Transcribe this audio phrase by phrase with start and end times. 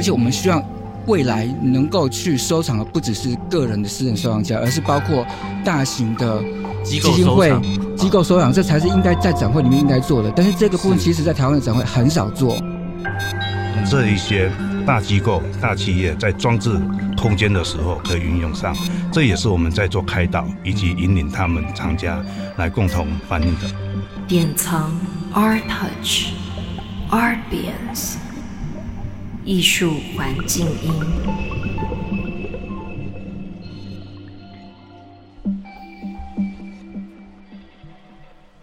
[0.00, 0.64] 而且我们希望
[1.08, 5.26] 未来能够去收藏的不只是个人的私人收藏家，而是包括
[5.62, 6.42] 大型的
[6.82, 7.52] 基金会、
[7.98, 10.32] 机构收藏，这才是应该在展会里面应该做的。
[10.34, 12.56] 但是这个部分其实在台湾的展会很少做。
[13.90, 14.50] 这一些
[14.86, 16.80] 大机构、大企业在装置
[17.20, 18.74] 空间的时候可以运用上，
[19.12, 22.24] 这也是我们在做开导以及引领他们藏家
[22.56, 23.68] 来共同反映的。
[24.26, 24.90] 典藏
[25.34, 26.32] Art Touch
[27.10, 28.14] Artbience
[29.50, 30.92] 艺术环境音。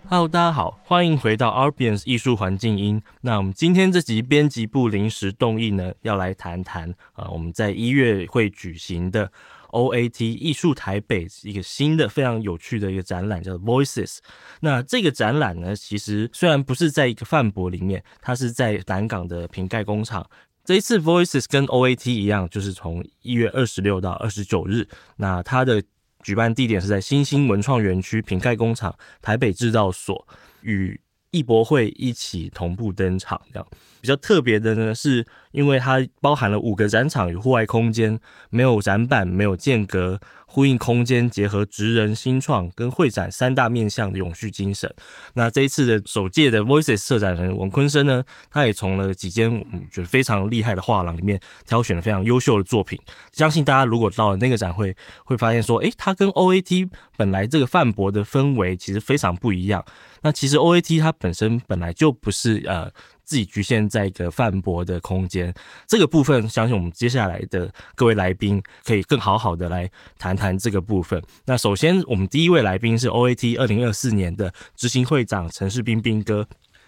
[0.06, 3.04] Hello，大家好，欢迎回到 Artbience 艺术环境音。
[3.20, 9.30] 那我们今天这集编辑部临时动议呢，要来谈谈啊，我们在一月会举行的
[9.72, 14.20] OAT 艺术台北一个新的非常有趣的一个展览，叫做 Voices。
[14.62, 20.26] 那这个展览呢，其实虽然不是在一个饭博里面，它是在南港的瓶盖工厂。
[20.68, 24.86] 这一次 Voices 跟 OAT 一样，就是从一月二十六到二十九日。
[25.16, 25.82] 那它的
[26.22, 30.28] 举办地点是在新兴文创园区瓶盖工厂台北制造所，
[30.60, 31.00] 与
[31.32, 33.42] 艺博会一起同步登场。
[33.54, 33.66] 这样
[34.02, 40.20] 比较特别的呢，是因为它包含了五个展场与户外空间，没有展板，没有间隔。
[40.58, 44.92] 呼应空间，结合职人新创跟会展三大面向的永续精神。
[45.36, 53.00] 那这一次的首届的 Voices 策展人王坤生呢，他也从了几间我觉得非常厉害的画廊里面挑选了非常优秀的作品。
[53.34, 59.86] 相信大家如果到了那个展会，会发现说，诶，它跟 OAT 本来这个泛博的氛围其实非常不一样。
[60.24, 62.92] 那其实 OAT 它本身本来就不是呃。
[63.28, 65.54] 自己局限在一个泛博的空间，
[65.86, 71.22] 这个部分，相信我们接下来的各位来宾可以更好好的来谈谈这个部分。
[71.44, 76.48] 那首先，我们第一位来宾是 OAT 二零二四年的执行会长陈世斌斌哥。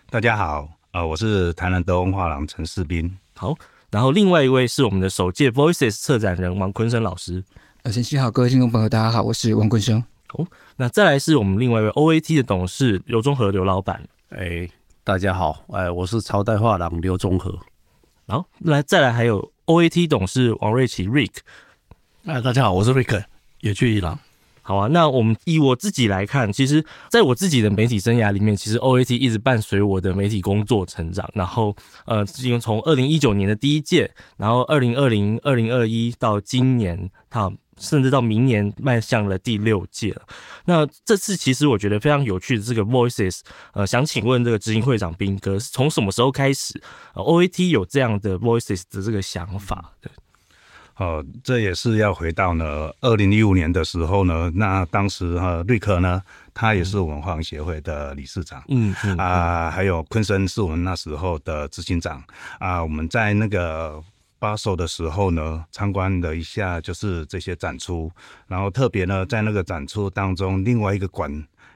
[0.09, 3.17] 大家好，呃，我是台南德文画廊陈世斌。
[3.35, 3.53] 好，
[3.91, 7.43] 然后另外一位是我们的首届 Voices 策展人王坤生老师。
[7.83, 10.01] 呃，晨曦好，各位听众朋友，大家好，我是王坤生。
[10.27, 10.45] 好，
[10.77, 14.07] 那再来是我们另外一位 OAT 的董事刘忠和刘老板。
[14.29, 14.69] 哎。
[15.03, 17.57] 大家好，哎，我是朝代画廊刘中和。
[18.27, 21.37] 好，来再来还有 OAT 董事王瑞奇 Rick。
[22.25, 23.23] 哎，大家好，我是 Rick，
[23.61, 24.19] 野趣一郎。
[24.61, 31.27] 好啊，那我们以我自己来看，其实在我自己的媒体生涯里面，其实 OAT 一直伴随我的媒体工作成长。
[31.33, 37.51] 然后，呃，因为从二零一九年的第一届，然后二零二零、二零二一到今年，它。
[37.79, 40.21] 甚至到明年迈向了第六届了。
[40.65, 43.39] 那这次其实我觉得非常有趣的这个 Voices，
[43.73, 46.79] 呃，想请问这个执行会长斌哥，是从什么时候开始，
[47.15, 49.93] 呃，OAT 有这样的 Voices 的这个想法？
[50.01, 50.11] 对，
[50.97, 56.21] 哦，这也是要回到呢，二零一五年的时候呢，那当时哈瑞克呢，
[56.53, 62.21] 他也是我们画廊协会的理事长，嗯嗯啊，还有昆森是我们那时候的执行长
[62.59, 64.03] 啊，我们在那个。
[64.39, 68.09] 发售的时候呢，参观了一下，就是这些展出，
[68.47, 71.29] 然后特别呢，在那个展出当中，另外一个馆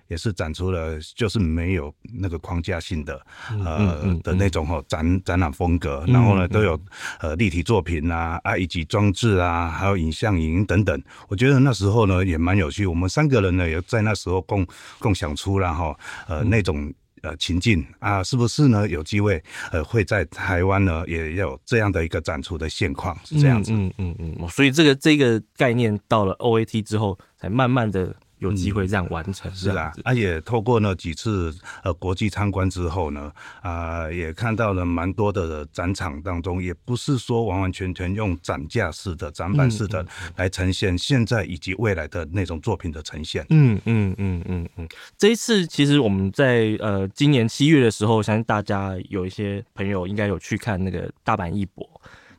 [0.07, 3.21] 也是展出了，就是没有那个框架性的，
[3.65, 4.49] 呃、的那。
[4.53, 6.79] 种哦展展览风格，然后呢都有
[7.19, 14.63] 呃立体作品啊啊以及装置啊，还有影像影音等等，我觉得那时候呢也蛮有趣，我们三个人呢也在那时候共
[14.99, 15.97] 共享出了哈
[16.27, 16.93] 呃那种。
[17.23, 18.87] 呃，情境啊，是不是呢？
[18.87, 19.41] 有机会
[19.71, 23.71] 呃，会在台湾呢，也有这样的一个展出的现况，是这样子。
[23.73, 28.15] 嗯嗯嗯，嗯，所以这个这个概念到了 OAT 之后，才慢慢的。
[28.43, 33.31] 有机会这样完成，嗯、是啦，啊，也透过呢几次呃国际参观之后呢，
[33.61, 40.05] 啊、呃，也看到了蛮多的展场当中，也不是说完完全全用展架式的、展板式的
[40.35, 43.45] 来呈现现在以及未来的那种作品的呈现。
[43.49, 44.87] 嗯嗯嗯嗯嗯。
[45.17, 51.89] 这一次其实我们在呃今年七月的时候，相信大家有一些朋友应该有去看那个大阪艺博。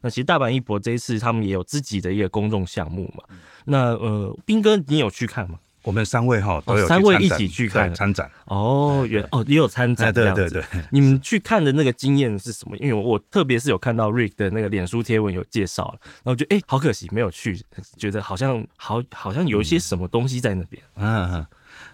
[0.03, 3.25] 那其实大阪艺博这一次他们也有自己的一个公众项目嘛。
[3.64, 5.59] 那呃，斌哥你有去看吗？
[5.84, 10.64] 我们三位哈都有、哦、三位一起去看参展哦，原哦也有参展，对对对。
[10.90, 12.76] 你们去看的那个经验是什么？
[12.78, 17.62] 因为我特别是有看到 Rick 的那个脸书贴文有介绍了，然后就哎、欸、好可惜没有去，
[17.96, 20.82] 觉得好像好好像有一些什么东西在那边。
[20.96, 21.32] 嗯。
[21.34, 21.46] 嗯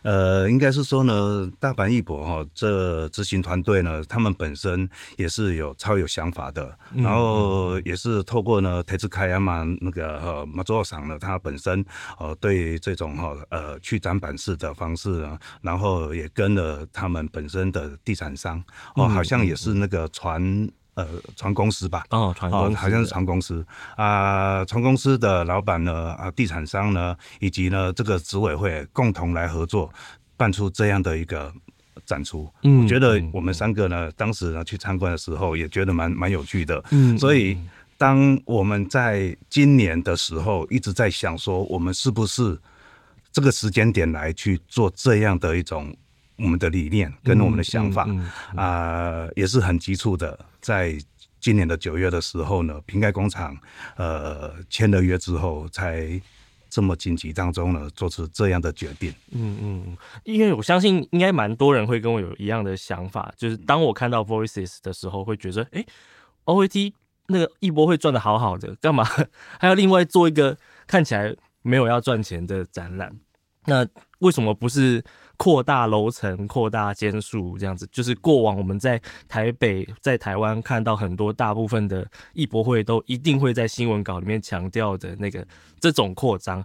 [0.03, 11.85] 呃，应该是说呢，大阪艺博哈，这执行团队呢，他们本身也是有超有想法的，嗯、然后也是透过呢，台资开亚嘛，那个呃马座厂呢，他本身
[12.19, 18.63] 呃对这种哈呃去展板式的方式呢，然后也跟了他们本身的地产商
[18.97, 20.69] 哦，好像也是那个船。
[20.95, 21.07] 呃，
[21.37, 23.65] 船公司吧，哦，船公司，好像是船公司
[23.97, 29.91] 啊，船公司的老板呢，啊，地产商呢，以及呢这个执委会共同来合作，
[30.37, 31.53] 办出这样的一个
[32.05, 32.53] 展出。
[32.65, 36.83] 嗯，我觉得我们三个呢，当时呢去参观的时候，也觉得蛮蛮有趣的。
[36.91, 37.57] 嗯，所以
[37.97, 42.59] 当我们在今年的时候一直在想说，我们是不是
[43.31, 45.95] 这个时间点来去做这样的一种
[46.43, 48.09] 我们的理念跟我们的想法
[48.57, 50.39] 啊、也是很急促的。
[50.61, 50.97] 在
[51.41, 53.57] 今年的九月的时候呢，瓶盖工厂
[53.97, 56.21] 呃签了约之后才。
[56.73, 59.13] 这么紧急当中呢，做出这样的决定。
[59.33, 65.85] 嗯嗯，因为我相信应该蛮多人会跟我有一样的想法，就是当我看到 Voices 的时候，会觉得，哎
[66.45, 66.93] ，OAT
[67.27, 69.03] 那个一波会赚的好好的，干嘛
[69.59, 73.19] 还要另外做一个看起来没有要赚钱的展览？
[73.67, 73.85] 那
[74.21, 75.03] 为什么不是？
[75.41, 85.47] 扩大楼层、扩大间数，这样子就是过往我们在台北、在台湾看到很多大部分的艺博会都一定会在新闻稿里面强调的那个
[85.81, 86.63] 这种扩张。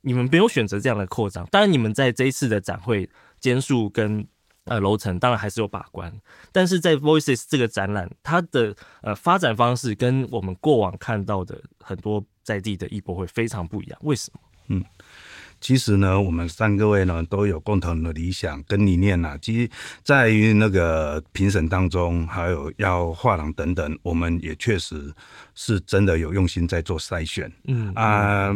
[0.00, 3.06] 你们没有选择这样的扩张，当然你们在这一次的展会
[3.40, 4.26] 间数跟
[4.64, 6.10] 呃楼层当然还是有把关，
[6.50, 14.40] 但是在 Voices 这个展览，它的呃发展方式跟我们过往看到的很多在地的艺博会非常不一样，为什么？
[14.68, 14.82] 嗯。
[15.64, 19.38] 其实呢，我们三个位呢都有共同的理想跟理念呐、啊。
[19.40, 19.70] 其实
[20.02, 25.10] 在于那个评审当中，还有要画廊等等，我们也确实
[25.54, 27.50] 是真的有用心在做筛选。
[27.66, 28.54] 嗯啊、呃，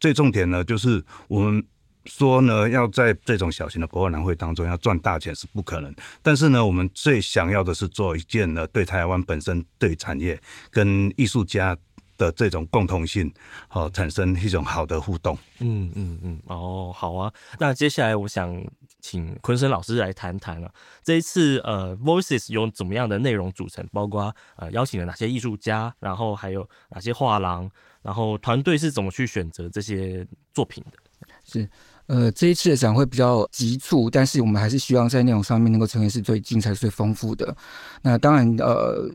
[0.00, 1.64] 最重点呢，就是我们
[2.04, 5.90] 说呢，要在这种小型的博览会当中要赚大钱是不可能。
[6.20, 10.38] 但是呢，我们最想要的是做一件呢，对台湾本身、对产业
[10.70, 11.74] 跟艺术家。
[12.20, 13.32] 的这种共同性，
[13.66, 15.36] 好、哦、产生一种好的互动。
[15.60, 17.32] 嗯嗯嗯，哦，好啊。
[17.58, 18.62] 那接下来我想
[19.00, 20.70] 请坤生老师来谈谈啊，
[21.02, 23.82] 这一次呃，Voices 有怎么样的内容组成？
[23.90, 27.70] 包括呃，邀请了哪些艺术家，然后还有哪些画廊，
[28.02, 30.98] 然后团队是怎么去选择这些作品的？
[31.42, 31.66] 是
[32.06, 37.56] 呃，这一次的展会比较急促，但是我们还是希望在内容上面能够呈现是最精彩、最丰富的。
[38.02, 39.10] 那当然呃。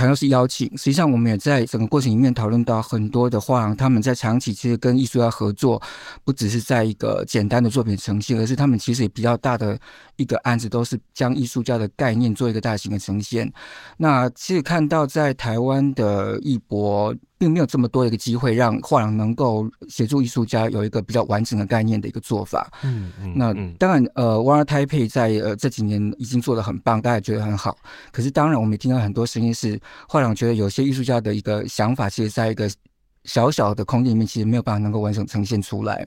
[0.00, 5.78] 谈到是邀请，实际上我们也在整个过程里面讨论到很多的画廊，他们在长期其实跟艺术家合作，
[6.24, 9.78] 不只是在一个简单的作品呈现，而是他们其实也比较大的
[10.16, 13.52] 一个案子，都是将艺术家的概念做一个大型的呈现。
[13.98, 17.14] 那其实看到在台湾的艺博。
[17.40, 22.70] 并没有这么多的一个机会让画廊能够协助艺术家有一个比较完整的概念的一个做法。
[22.82, 23.32] 嗯嗯。
[23.34, 27.78] 那当然，呃，ONE ART TAIPEI 在呃这几年已经做的很棒，大家觉得很好。
[28.12, 32.70] 可是，当然我们也听到很多声音是，画廊觉得有些艺术家的一个想法，其实在一个
[33.24, 36.06] 小小的空间里面，其实没有办法能够完整呈现出来。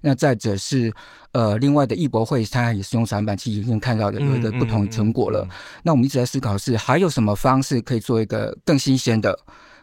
[0.00, 0.92] 那再者是，
[1.30, 5.46] 呃，另外的艺博会，它也是用展板，其实已经看到的有一个不同的成果了。
[5.84, 9.38] 那我们一直在思考是，还有什么方式可以做一个更新鲜的？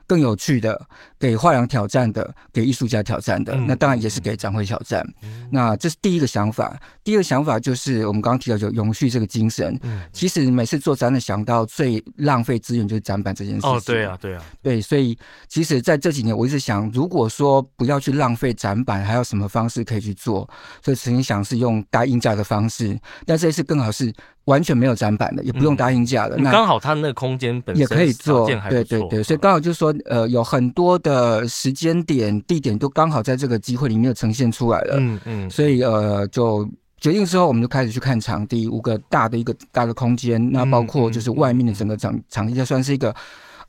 [0.09, 0.87] 更有趣的，
[1.19, 5.07] 给画廊挑战的，给艺术家挑战的，那当然也是给展会挑战。
[5.51, 6.75] 那这是第一个想法。
[7.03, 9.79] 第二个想法就是我们刚刚提到就永续这个精神。
[10.11, 13.69] 其实每次做展览想到最浪费资源就是展板这件事情。
[13.69, 14.81] 哦，对啊，对啊，对。
[14.81, 15.15] 所以
[15.47, 20.49] 其实在这几年我一直想，如果说不要去浪费展板，还有什么方式可以去做？
[20.83, 24.11] 所以曾经想是用搭印架的方式，但这一次更好是。
[24.49, 26.35] 完全没有展板的，也不用搭硬架的。
[26.37, 34.95] 那刚好它那个空间本身也可以做，对对对，所以刚好就是说，呃，有很多的时间点、地点都刚好在这个机会里面呈现出来了。
[34.97, 36.67] 嗯嗯，所以呃，就
[36.99, 43.15] 决定之后，我们就开始去看场地，五个大的一个大的空间，那包括就是外面的整个场场地，就算是一个。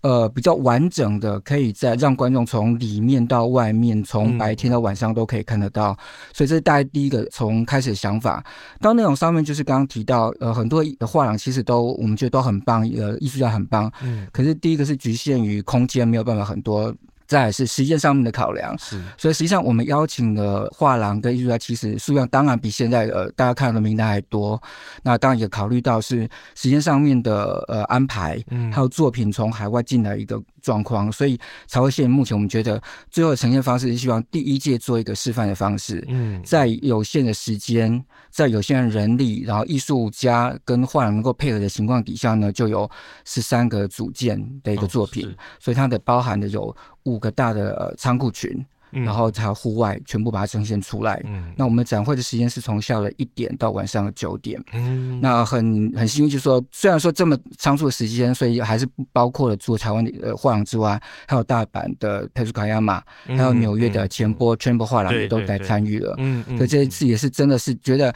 [0.03, 5.93] 呃，比较完整的，可以在让观众从里面到外面，从白天到晚上都可以看得到。
[5.93, 5.97] 嗯、
[6.33, 8.45] 所以这是大家第一个从开始的想法。
[8.81, 13.93] 到内容上面，就是刚刚提到，呃，很多的画廊其实都我们觉得都很棒，呃，艺术家很棒。
[14.03, 14.27] 嗯。
[14.33, 16.95] 可是第一个是局限于空间，没有办法很多。
[17.31, 24.61] 再来是时间上面的考量，是，所以实际上我们邀请的画廊跟艺术家，其实数量当然比现在呃大家看到的名单还多。
[25.05, 42.91] 那当然也考虑到是时间上面的呃安排，嗯，还有作品从海外进来一个状况，所以才会现目前我们觉得最后的呈现方式是希望第一届做一个示范的方式，嗯，在有限的时间，在有限的人力，然后艺术家跟画廊能够配合的情况底下呢，就有
[43.25, 46.77] 十三个组件的一个作品，哦、所以它的包含的有。
[47.05, 51.21] 五个大的仓库群，然后才户外全部把它呈现出来。
[51.25, 54.63] 嗯，那我们展会的时间是从下午的一点到晚上的九点。
[54.73, 66.15] 嗯，那很很幸运，就是说虽然说这么仓促的时间，所以还是不包括了除了台湾的画廊之外，还有大阪的佩斯卡亚马，还有纽约的前波 Chamber 画廊也都来参与了。
[66.19, 68.15] 嗯嗯，所以这一次也是真的是觉得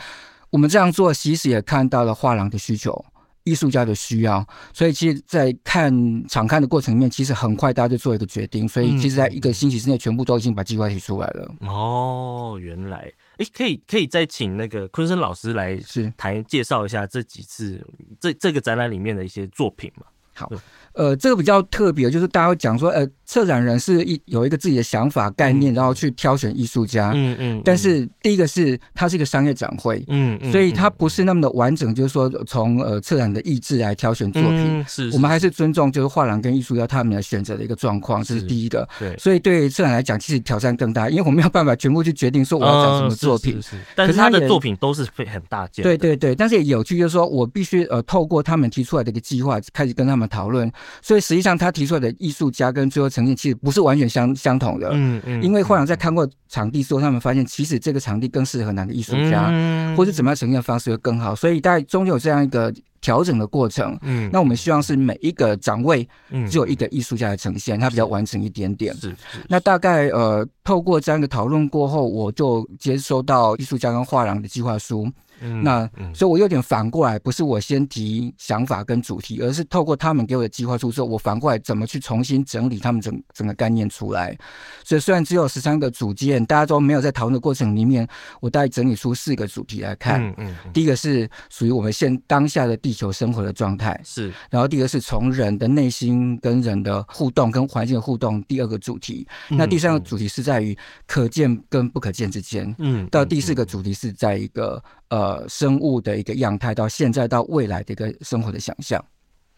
[0.50, 3.04] 我们这样做，其实也看到了画廊的需求。
[3.44, 5.92] 艺术家的需要，所以其实，在看
[6.28, 11.54] 场看的过程里面，其实很快大家就做一个决定，所以其实，在一个星期之内，全部都已经把计划提出来了。
[11.60, 17.86] 哦，原来，哎，可以可以再请那个昆生老师来是谈介绍一下这几次
[18.20, 20.06] 这这个展览里面的一些作品嘛？
[20.34, 20.50] 好。
[20.94, 27.10] 呃，这个比较特别，就是大家会讲说，呃，策展人是一有一个自己的想法概念，然后去挑选艺术家。
[27.14, 27.62] 嗯嗯。
[27.64, 34.84] 但是第一个是它是一个商业展会，嗯嗯，所以它不是那么的完整，就是说从呃策展的意志来挑选作品。
[34.86, 35.10] 是。
[35.10, 38.88] 我们还是尊重就是画廊跟艺术家他们的选择的一个状况，这是第一个。
[38.98, 39.16] 对。
[39.18, 43.60] 所以对策展来讲，其实挑战更大，因为我们没有办法全部去决定说我要展什么作品。
[43.60, 43.76] 是。
[43.96, 45.82] 但是他的作品都是非很大件。
[45.82, 50.70] 对对对，但是也有趣，就是说我必须呃透过他们提出来的一个计划，开始跟他们讨论。
[51.02, 51.74] 所以实际上他。
[51.74, 62.72] 提出来的艺术家跟最后呈现其实不是完全相相同的，嗯嗯，因为后来在看过场地之后，他们发现其实这个场地更适合哪个艺术家，嗯，或者怎么样呈现的方式会更好，所以大概中间有这样一个
[63.04, 66.08] 调整的过程，嗯，那我们希望是每一个展位
[66.48, 69.44] 只有一个艺术家来呈现，它比较完整一点点，是是。
[69.46, 75.06] 那大概呃，透过这样一个讨论过后，我就接收到艺术家跟画廊的计划书。
[75.40, 84.38] 嗯，那所以，我有点反过来，不是我先提想法跟主题，而是透过他们给我的计划书之后，我反过来怎么去重新整理他们整整个概念出来。
[84.84, 88.06] 所以，虽然只有十三个组件，大家都没有在讨论的过程里面，
[88.40, 90.22] 我大概整理出四个主题来看。
[90.22, 94.32] 嗯嗯，第一个是属于我们现当下的地球生活的状态，是。
[94.48, 98.42] 然后，第二个是从人的内心跟人的互动，跟环境的互动。
[98.44, 102.74] 第二个主题，那第三个主题是在于可见跟不可见之间。
[102.78, 104.82] 嗯，到第四个主题是在一个。
[105.10, 109.04] 呃，生物的一个样态，到现在到未来的一个生活的想象。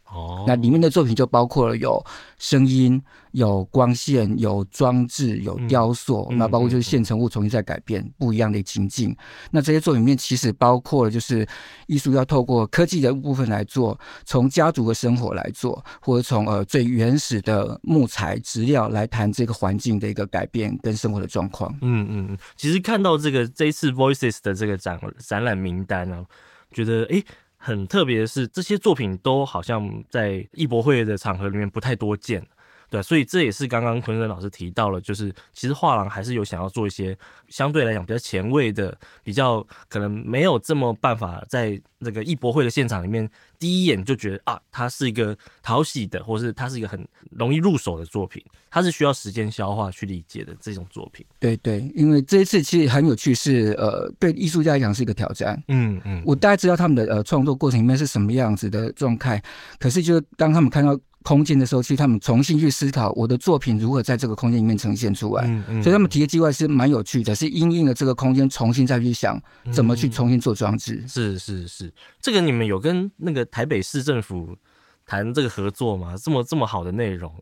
[0.08, 2.02] 哦，那里面的作品就包括了有
[2.38, 9.14] 声音、有光线、有装置、有雕塑，嗯、那包括就是现成物重新再改变、嗯、不一样的情境。
[9.50, 11.46] 那这些作品里面其实包括了就是
[11.88, 21.70] 艺术要透过科技的部分来做，从家族的生活来做，或者从呃最原始的木材质料来谈这个环境的一个改变跟生活的状况。
[21.82, 26.24] 嗯嗯嗯，其实看到这个这一次 Voices 的这个展展览名单呢、啊，
[26.72, 27.24] 觉得诶。
[27.56, 32.46] 很特别的是，这些作品都好像在艺博会的场合里面不太多见。
[32.88, 37.16] 对，所以这也是刚刚坤生老师提到了，就是其实画廊还是有想要做一些
[37.48, 43.28] 相对来讲比较前卫的，比较可能没有这么办法在那个艺博会的现场里面
[43.58, 48.40] 第一眼就觉得啊，它是一个讨喜的，或是它是一个很容易入手的作品，
[48.70, 51.26] 它是需要时间消化去理解的这种作品。
[51.40, 55.60] 对对，因为这一次其实很有趣是，是呃，对艺术家来讲是一个挑战。
[55.68, 59.42] 嗯嗯，我大概知道他们的呃创作过程里面是什么样子的状态，
[59.78, 60.96] 可是就是当他们看到。
[61.26, 69.42] 空间的时候，其实他们重新去思考我的作品如何在这个空间里面呈现出来，嗯嗯、所以他们提的计划是蛮有趣的，是因应了这个空间重新再去想
[69.72, 71.00] 怎么去重新做装置。
[71.02, 74.56] 嗯、是是是，这个你们有跟那个台北市政府
[75.04, 76.14] 谈这个合作吗？
[76.16, 77.34] 这么这么好的内容？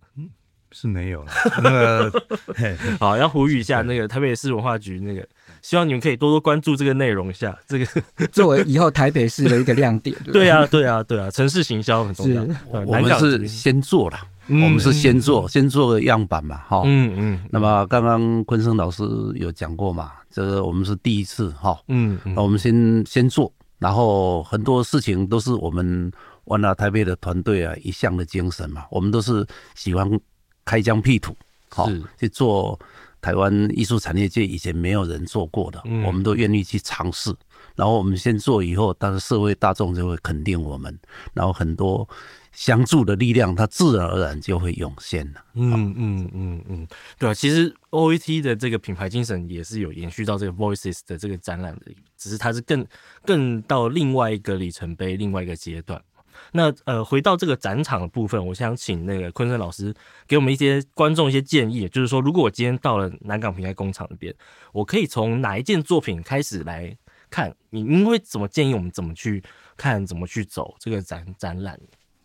[0.71, 1.33] 是没有了。
[1.62, 2.23] 那个
[2.99, 5.29] 好，要呼吁一下那个台北市文化局那个。
[5.64, 7.87] 希望你们可以多多关注这个内容一下，这个
[8.30, 10.14] 作为以后台北市的一个亮点。
[10.30, 12.42] 对啊，对啊，对啊，城市行销很重要。
[12.71, 14.18] 我们是先做了，
[14.49, 16.83] 我们是先做，先做个样板嘛，哈。
[16.85, 17.40] 嗯嗯。
[17.50, 19.02] 那么刚刚坤生老师
[19.37, 21.80] 有讲过嘛，这个我们是第一次哈。
[21.88, 22.18] 嗯。
[22.37, 26.12] 那我们先先做，然后很多事情都是我们
[26.44, 30.06] 万达台北的团队啊一向的精神嘛，我们都是喜欢
[30.66, 31.35] 开疆辟土，
[31.71, 31.88] 好
[32.21, 32.78] 去做。
[33.25, 37.35] 台湾艺术产业界以前没有人做过的，我们都愿意去尝试。
[37.75, 40.99] 然后我们先做以后，但是社会大众就会肯定我们，
[41.33, 42.07] 然后很多
[42.52, 45.43] 相助的力量，它自然而然就会涌现了。
[45.54, 46.87] 嗯嗯嗯嗯，
[47.19, 52.87] 对啊，其实 OAT 的这个品牌精神也是有延续到这个 Voices 的这个展览的，只是它是更
[53.25, 56.00] 更到另外一个里程碑，另外一个阶段。
[56.53, 59.95] 那呃，回到这个展场的部分，我想请那个昆生老师
[60.26, 64.35] 给我们一些观众一些建议，就是说，如果我今天到了南港平台工厂那边，
[64.73, 66.97] 我可以从哪一件作品开始来
[67.31, 67.55] 看？
[67.71, 69.43] 你您会怎么建议我们怎么去
[69.76, 71.79] 看，怎么去走这个展展览？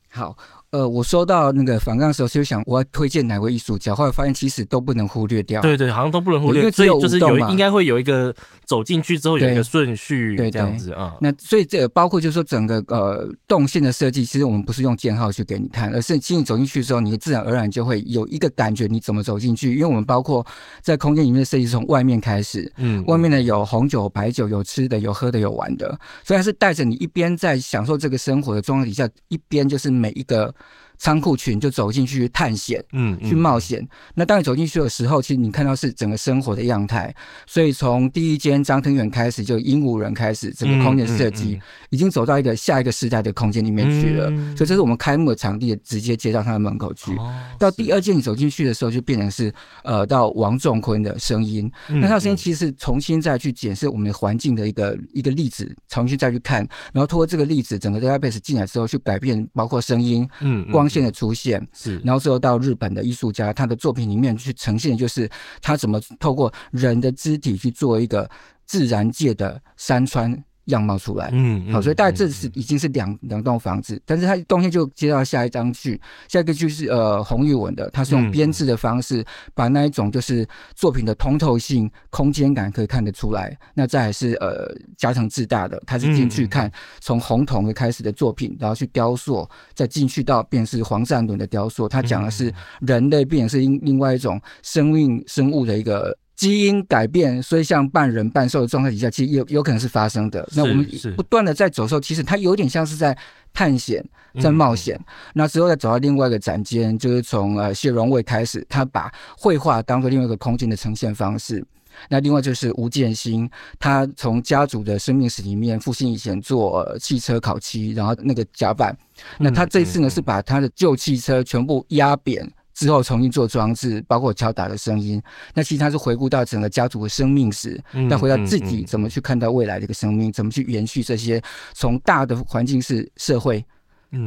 [0.10, 0.38] 好。
[0.72, 5.60] 呃，我收到那个反抗的时候，就想我要推荐哪位艺术家，后来发现其实都不能忽略掉。
[5.63, 8.32] 对对，好像都不能忽略，因为只有就是有应该会有一个
[8.68, 11.16] 走进去之后有一个顺序，对这样子啊。
[11.22, 19.74] 那所以这个包括就是说整个呃动线的设计，其实我们不是用箭号去给你看，而是其实你走进去之后，你自然而然就会有一个感觉，你怎么走进去？
[19.74, 20.46] 因为我们包括
[20.84, 30.53] 在空间里面的设计是从外面开始，嗯，外面呢有红酒、白酒，有吃的、有喝的、有玩的，所以它是带着你一边在享受这个生活的状况底下，一边就是每一个。
[31.00, 33.88] 仓库群就走进去探险，嗯，去冒险。
[34.13, 37.13] 那当你走进去的时候，其实你看到是整个生活的样态。
[37.48, 44.27] 所以从第一间张腾远开始，就鹦鹉人开始，整个空间设计已经走到一个下一个时代的空间里面去了。
[44.56, 47.12] 所以这是我们开幕的场地，直接接到他的门口去。
[47.58, 49.53] 到第二间你走进去的时候，就变成是
[49.84, 51.72] 呃，到王仲坤的声音。
[51.88, 61.00] 那他的声音其实是重新再去检视我们的环境的一个一个例子，重新再去看，然后通过这个例子，整个 database 进来之后去改变，包括声音、嗯，光。
[61.00, 65.29] 线的出现，是，然后最后到日本的艺术家，他的作品里面去呈现，就是
[65.62, 68.27] 他怎么透过人的肢体去做一个
[68.65, 70.43] 自然界的山川。
[70.69, 79.23] 样貌出来，嗯，好，所以大概这是已经是两两栋房子，但是它东西就接到下一张去，下一个就是呃洪玉文的，他是用编制的方式
[79.53, 83.57] 把那一种就是作品的通透性、空间感可以看得出来。
[83.73, 96.17] 那再来是呃加藤智大的，他是进去看从红铜的开始的作品，然后去雕塑，再进去到便是黄善伦的雕塑，他讲的是人类变是另另外一种生命生物的一个。
[96.39, 100.48] 基因改变，所以像半人半兽的状态底下，其实有有可能是发生的。
[100.55, 103.15] 那我们不断的在走兽，其实它有点像是在
[103.51, 104.01] 探险，
[104.39, 104.96] 在冒险。
[104.96, 111.62] 嗯、那之后再走到另外一个展间，就是从呃谢荣卫开始，他把绘画当做另外一个空间的呈现方式。
[112.08, 118.98] 那另外就是吴建新，他从家族的生命史里面，父亲以前做、呃、汽车烤漆，然后那个甲板。
[119.39, 122.50] 那他这次呢，是把他的旧汽车全部压扁。
[122.79, 125.21] 之后重新做装置，包括敲打的声音。
[125.53, 131.41] 那其实他是回顾到整个家族的生命史，再回到自己怎么去看待未来的一个生命，怎么去延续这些。
[131.74, 133.63] 从大的环境是社会、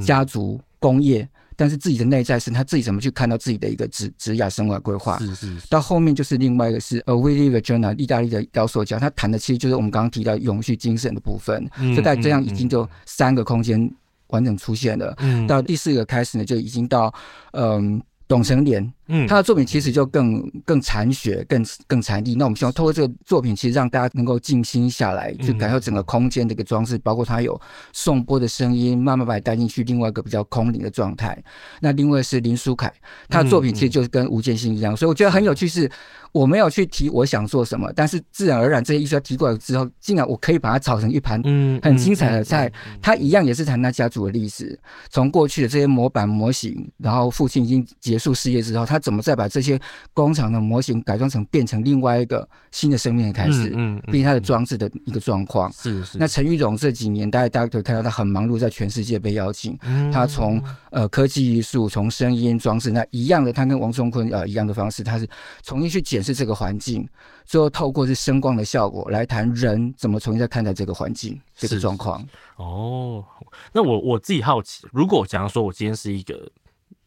[0.04, 5.18] 家族、工业，但是自己的内在是他自己怎么去看到自己的一个职职业生涯规划。
[5.18, 5.56] 是是。
[5.70, 11.66] 到后面就是另外一个是呃，Willy Regina 意大利的雕塑家，他谈的其实就是我们刚刚提到永续精神的部分。
[11.76, 13.90] 所以在这样已经就三个空间
[14.28, 15.14] 完整出现了。
[15.18, 17.12] 嗯到第四个开始呢，就已经到
[17.52, 18.02] 嗯。
[18.32, 22.34] 董成莲，嗯，他的作品其实就更更残血，更更残地。
[22.34, 27.60] 那我们希望透过这个作品，其实让大家能够静心下来，去感受整个空间的一个装饰，包括它有
[27.92, 31.36] 颂钵的声音，慢慢把它带进去另外一个比较空灵的状态。
[31.80, 32.92] 那另外是林书凯，
[33.28, 35.90] 他的作品其实就是跟吴建新一样，所以我觉得很有趣是。
[36.32, 41.38] 我没有去提我想做什么，但是自然而然这些艺术家提过来之后，竟然我可以把它炒成一盘
[41.82, 42.72] 很精彩的菜。
[43.02, 44.80] 他一样也是谈他家族的历史，
[45.10, 49.78] 从过去的这些模板模型，然后父亲已经结束事业之后，他怎么再把这些
[50.14, 53.70] 工厂的模型改装成变成另外一个新的生命的开始？
[53.76, 55.70] 嗯，毕竟他的装置的一个状况。
[55.70, 56.16] 是是。
[56.16, 59.78] 那陈玉荣这几年，大家大家可以看到他很忙碌，在全世界被邀请。
[60.10, 65.28] 他从呃科技艺术，从声音装置，那一样的，他跟王松坤呃一样的方式，他是
[65.62, 66.22] 重新去检。
[66.22, 67.04] 视这个环境，
[67.44, 72.24] 最后透过是声光的效果来谈人怎么重新再看待这个环境这个状况。
[72.54, 73.24] 哦，
[73.72, 76.48] 那我我自己好奇，如果假如说我今天是一个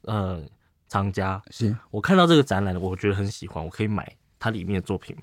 [0.01, 0.41] 呃
[1.03, 5.15] 藏家，是我看到这个展览，我觉得很喜欢，我可以买它里面的作品。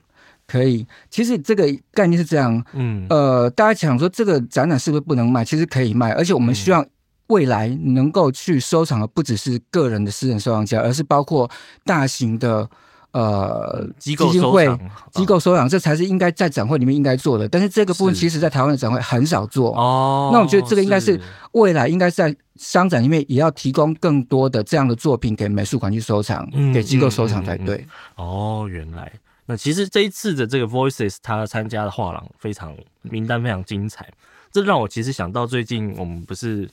[0.46, 5.44] 可以，其实这个概念是这样，嗯，呃，大家想说这个展览是不是不能卖？
[5.44, 6.86] 其实可以卖，而且我们希望
[7.28, 11.50] 未来能够去收藏的不只是个人的私人收藏家，而是包括
[11.84, 12.68] 大型的。
[13.12, 14.66] 呃，基金会、
[15.12, 17.46] 机构收藏，这才是应该在展会里面应该做的。
[17.46, 20.30] 但是这个部分，其实在台湾的展会很少做哦。
[20.32, 21.20] 那我觉得这个应该是
[21.52, 27.86] 未来应该在商展里面也要提供更多的这样的作品给美术馆去收藏，给机构收藏才对。
[28.16, 29.12] 哦，原来
[29.44, 34.08] 那其实这一次的这个 Voices，他参加的画廊非常名单非常精彩，
[34.50, 36.68] 这让我其实想到最近我们不是。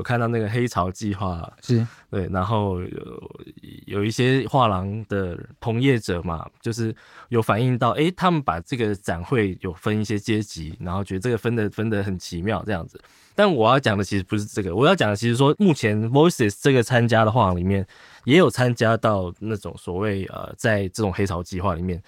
[0.00, 3.40] 有看到那个黑潮计划是对，然后有
[3.86, 6.94] 有一些画廊的同业者嘛，就是
[7.28, 12.98] 有反映到，哎，他们把这个展会有分一些阶级，然后觉得这个分的分的很奇妙这样子。
[13.34, 17.86] 但我要讲的其实不是这个，我要讲的其实说，目前 Voices 这个参加的画廊里面，
[18.24, 22.02] 也有参加到那种所谓呃，在这种黑潮计划里面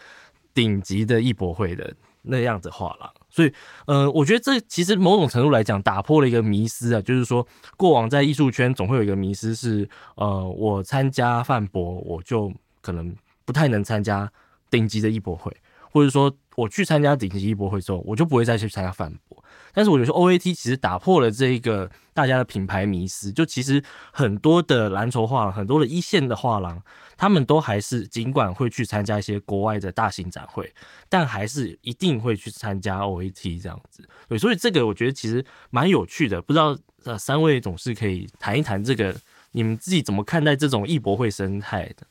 [0.55, 3.13] 顶级的艺博会的那样子画廊。
[3.33, 3.53] 所以，
[3.87, 7.47] 呃，我觉得这其实某种程度来讲，打破了一个迷思啊，就是说，
[7.79, 13.17] 过往在艺术圈总会有一个迷思是，呃，我参加泛博，我就可能
[13.47, 14.31] 不太能参加
[14.71, 15.51] 顶级的艺博会，
[15.91, 19.42] 或者说，我去参加顶级艺博会之后，我就不会再去参加泛博。
[19.73, 23.83] 但是我觉得 OAT 其实打破了这一个大家的品牌迷思，就其实
[24.13, 26.83] 很多的蓝筹画廊，很多的一线的画廊，
[27.17, 30.73] 他们都还是尽管会去参加一些国外的大型展会，
[31.09, 34.09] 但还是一定会去参加 OAT 这样子。
[34.29, 39.15] 对，所以这个我觉得其实蛮有趣的，不知道呃三位总是可以谈一谈这个，
[39.53, 42.07] 你们自己怎么看待这种艺博会生态的？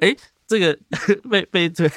[0.00, 0.78] 哎、欸，这个
[1.28, 1.90] 被被推。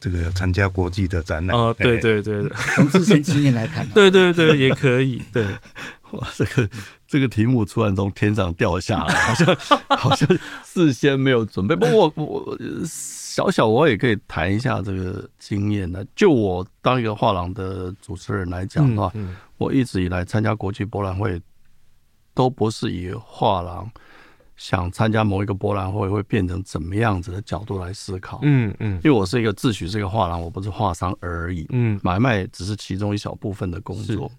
[0.00, 5.22] 这个参加国际的展览哦，对对对， 从自身经验来看，对对对，也可以。
[5.32, 5.44] 对，
[6.12, 6.68] 哇，这个
[7.06, 9.56] 这个题目突然从天上掉下来， 好像
[9.88, 10.26] 好像
[10.64, 11.76] 事先没有准备。
[11.76, 16.02] 不过我我小小我也可以谈一下这个经验呢。
[16.16, 21.40] 就我当一个画廊的主持人来讲的话，嗯嗯、我一直以来参加国际博览会，
[22.34, 23.88] 都不是以画廊。
[24.60, 28.40] 想参加某一个博览会会变成怎么样子的角度来思考？
[28.42, 31.64] 嗯嗯，因为我是一个自诩是一个画廊，我不是画商而已。
[31.70, 34.30] 嗯，买卖只是其中一小部分的工作。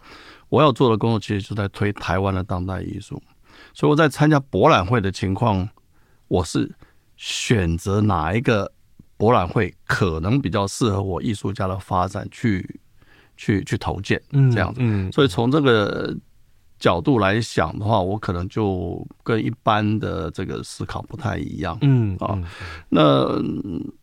[0.48, 3.20] 我要做的工作其实就在推台湾的当代艺术。
[3.74, 5.68] 所以我在参加博览会的情况，
[6.28, 6.72] 我是
[7.18, 8.72] 选择哪一个
[9.18, 12.80] 博览会可能比较适合我艺术家的发展去
[13.36, 14.22] 去去投件，
[14.54, 14.82] 这样子。
[14.84, 16.16] 嗯，所以从这个
[16.82, 21.78] 角度来想的话，我可能就跟一般的这个思考不太一样。
[21.82, 22.38] 嗯啊，
[22.90, 23.40] 那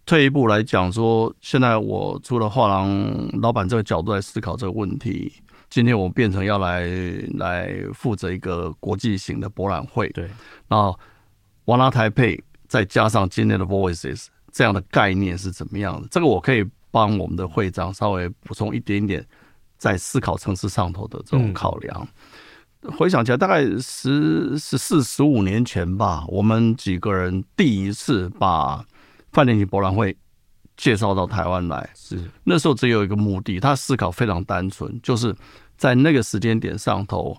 [0.07, 2.89] 退一步来讲说，现在我除了画廊
[3.43, 5.31] 老板这个角度来思考这个问题。
[5.71, 6.89] 今天我变成要来
[7.35, 10.25] 来负责一个国际型的博览会，对，
[10.67, 10.99] 然后
[11.67, 16.09] 瓦拉台配再加上今天的 Voices 这样的概念是怎么样的？
[16.11, 19.23] 这个我可以帮我们的会长稍微补充一点点，
[19.77, 22.09] 在思考层次上头的这种考量。
[22.83, 28.85] 嗯、回想起来，大概十十四十五年前吧，我们几个人第一次把
[29.33, 30.17] 饭店型博览会
[30.77, 32.23] 介绍到台湾来，是。
[32.45, 35.35] 那时候只有一个目的，他思考非常单纯，就是
[35.77, 37.37] 在那个时间点上头，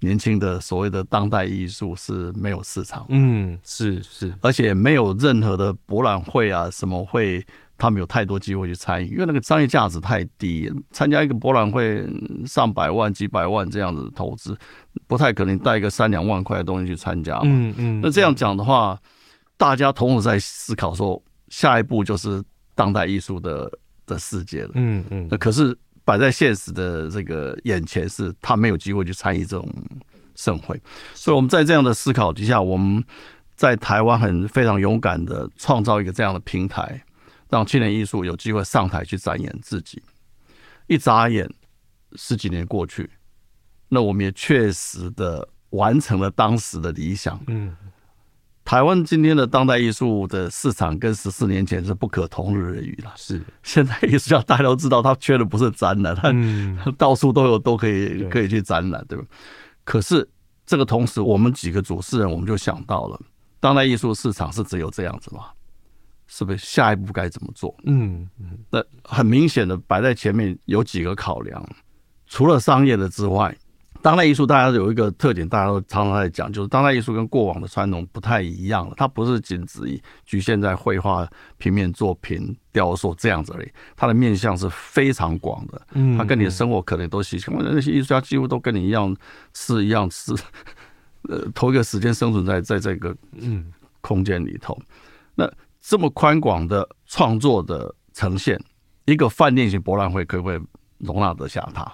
[0.00, 7.44] 年轻的所谓的当代艺术是没有市场，嗯，是是，而且没有任何的博览会啊什么会，
[7.78, 12.06] 他们有太多机会去参与，因为那个商业价值太低，参加一个博览会
[12.46, 14.56] 上百万、几百万这样子投资，
[15.06, 18.98] 不太可能带一个三两万块的东西去参加嘛，嗯嗯，那这样讲的话，
[19.56, 22.42] 大家同时在思考说，下一步就是。
[22.78, 23.72] 当代艺术的
[24.04, 29.66] 的世界了，嗯嗯，那可是摆在现实的这个眼前，是他没有机会去参与这种
[30.34, 30.78] 盛会，
[31.14, 33.02] 所以我们在这样的思考底下，我们
[33.54, 37.02] 在台湾很非常勇敢的创造一个这样的平台，
[37.48, 40.02] 让青年艺术有机会上台去展演自己。
[40.86, 41.48] 一眨眼，
[42.14, 43.10] 十几年过去，
[43.88, 47.76] 那我们也确实的完成了当时的理想，嗯。
[48.64, 53.12] 台湾今天的当代艺术的市场跟十四年前是不可同日而语了。
[53.14, 59.24] 是，现在艺术家大家都知道，他缺的不是展览，他 到处都有都可以可以去展览，对吧？
[59.84, 60.28] 可是
[60.66, 63.20] 这个同时，我们几个主持人我们就想到了，
[63.60, 65.44] 当代艺术市场是只有这样子吗？
[66.26, 67.74] 是不是下一步该怎么做？
[67.84, 71.66] 嗯嗯，那很明显的摆在前面有几个考量，
[72.26, 73.56] 除了商业的之外。
[74.02, 78.94] 当代艺术，大家有一个特点，大家都常常在讲，就是当代艺术跟过往的传统不太一样了。
[78.96, 85.82] 它不是仅止于局限在绘画、平面作品、雕塑这样子而已，它的面向是非常广的。
[85.94, 87.66] 嗯，它跟你的生活可能都息息相关。
[87.68, 89.16] 那些艺术家几乎都跟你一样
[89.54, 90.32] 吃一样吃，
[91.22, 94.78] 呃，同一个时间生存在在这个嗯空间里头。
[95.34, 95.50] 那
[95.86, 98.60] 这么宽广的创作的呈现，
[99.04, 100.60] 一个饭店型博览会可不可以
[100.98, 101.92] 容纳得下它？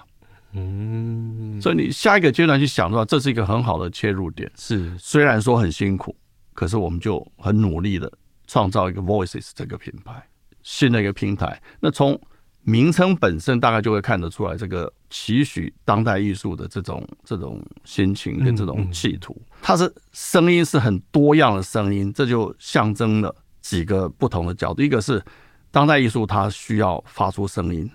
[0.52, 4.50] 嗯，所以你下一个阶段去想的话，这是一个很好的切入点。
[4.56, 6.16] 是，虽然说很辛苦，
[6.54, 8.10] 可是我们就很努力的
[8.46, 10.26] 创造一个 Voices 这个品牌，
[10.62, 11.60] 新的一个平台。
[11.78, 12.18] 那从
[12.62, 19.36] 名称本身，大概就会看得出来，这个期许当代艺术的这种这种心情跟这种企图。
[19.60, 24.82] 它是声音是很多样的声音，这就象征了几个不同的角度。
[24.82, 25.22] 一个是
[25.70, 27.90] 当代艺术，它需要发出声音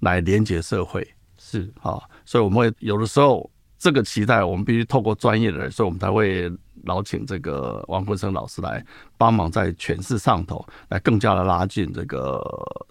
[0.00, 1.06] 来连接社会。
[1.38, 6.50] 是啊，所以我们会有的时候这个期待，我们必须透过专业的人，所以我们才会
[6.84, 8.84] 老请这个王坤生老师来
[9.16, 12.42] 帮忙在诠释上头，来更加的拉近这个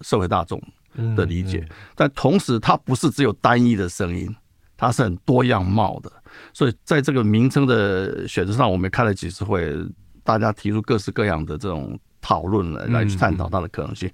[0.02, 0.62] 社会大众
[1.16, 1.68] 的理解。
[1.96, 4.34] 但同时，它不是只有单一的声音，
[4.78, 6.12] 它是很多样貌的。
[6.54, 9.76] 所以在这个名称的选择上，我们也开了几次会，
[10.24, 14.10] 大家提出各式各样的这种讨论来来去探讨它的可能性。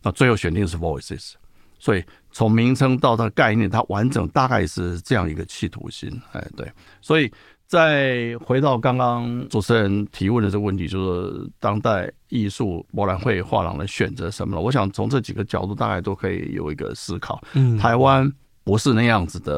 [0.00, 1.32] 那最后选定是 Voices。
[1.80, 6.70] 所以从名称到它的概念，它完整大概是这样一个企图心，哎，对。
[7.00, 7.30] 所以
[7.66, 14.62] 再回到刚刚主持人提问的这个问题，就是当代艺术博览会画廊的选择什么了？
[14.62, 17.42] 我想从这几个角度大概都可以有一个思考。
[17.54, 19.52] 嗯，台湾不是那样子的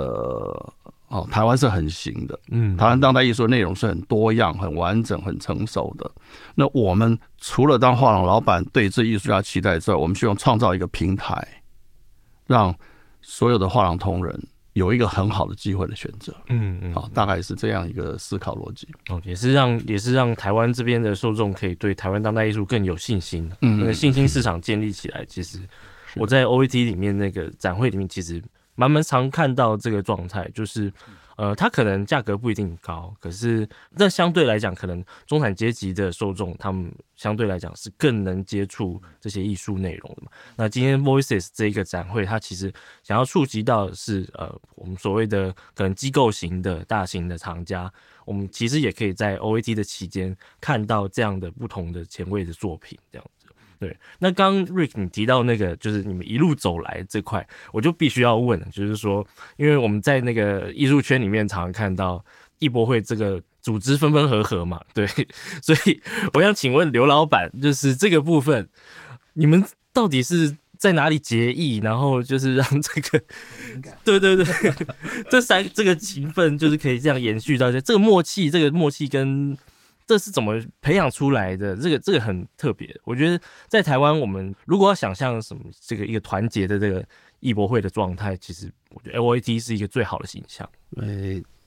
[1.08, 2.38] 哦，台湾是很行的。
[2.50, 6.10] 嗯，台湾当代艺术内容是很多样、很完整、很成熟的。
[6.54, 11.46] 那我们除了当画廊老板对这艺术家期待之外，我们希望创造一个平台。
[12.46, 12.74] 让
[13.20, 14.34] 所有的画廊同仁
[14.72, 18.88] 有一个很好的机会的选择，嗯嗯，好，大概是这样一个思考逻辑。
[19.10, 25.26] 哦，也是让也是让台湾这边的受众可以对台湾当代艺术更有信心，嗯，那个信心市场建立起来。
[25.26, 25.58] 其实
[26.16, 28.42] 我在 OAT 里面那个展会里面，其实
[28.78, 30.90] 蛮蛮常看到这个状态，就是。
[31.38, 40.32] 呃，它可能价格不一定高，可是那相对来讲，可能中产阶级的受众，他们相对来讲是更能接触这些艺术内容的嘛。
[40.56, 47.88] 那今天 Voices 这一个展会，它其实想要触及到的是呃，我们所谓的可能机构型的大型的藏家，
[48.24, 53.24] 我们其实也可以在 OAT 的期间看到这样的不同的前卫的作品，这样。
[53.78, 62.24] 对，那刚 Rick 你提到那个就是你们一路走来这块，我就必须要问，就是说，因为我们在那个艺术圈里面常常看到
[62.58, 65.06] 艺博会这个组织分分合合嘛，对，
[65.62, 66.00] 所以
[66.34, 68.68] 我想请问刘老板，就是这个部分，
[69.34, 70.56] 你们到底是？
[70.78, 73.20] 在哪里结义，然后就是让这个，
[74.04, 74.46] 对对对，
[75.28, 79.58] 这三这个情分就是可以这样延续到这，这个默契，这个默契跟
[80.08, 81.76] 这是怎么培养出来的？
[81.76, 82.98] 这个这个很特别。
[83.04, 87.04] 我觉得在台湾，我们如果要想象什么这个一个团结的这个
[87.40, 90.66] 艺博会的状态，其实我觉得 LOAT 是一个最好的形象。
[90.96, 91.04] 呃，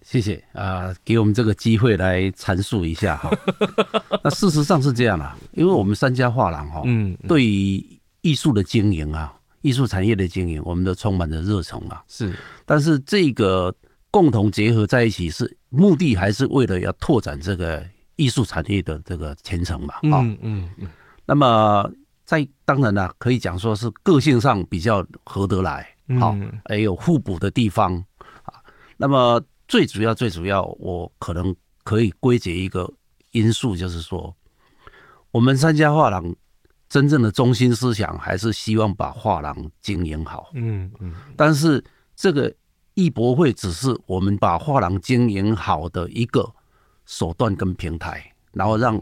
[0.01, 3.30] 谢谢啊，给我们这个机会来阐述一下哈。
[4.23, 12.04] 那事实上是这样啦，因为我们三家画廊哈，嗯，对于艺术的经营啊，艺术产业的经营，我们都充满着热忱啊。
[12.08, 12.34] 是，
[12.65, 13.71] 但是这个
[14.10, 17.86] 共同结合在一起，是目的还是为了要拓展这个
[18.21, 19.95] 艺术产业的这个前程嘛？
[19.95, 20.88] 啊，嗯嗯嗯。
[21.25, 21.89] 那么
[22.23, 25.88] 在当然呢，可以讲说是个性上比较合得来，
[26.19, 27.95] 好，还有互补的地方
[28.43, 28.53] 啊。
[28.97, 32.88] 那么最主要最主要，我可能可以归结一个
[33.31, 34.36] 因素，就是说
[35.31, 36.36] 我们三家画廊。
[36.91, 41.15] 真正的中心思想还是希望把画廊经营好，嗯嗯。
[41.38, 41.81] 但是
[42.17, 42.53] 这个
[42.95, 46.43] 艺博会只是我们把画廊经营好的一个
[47.12, 49.00] 手段跟平台，然后让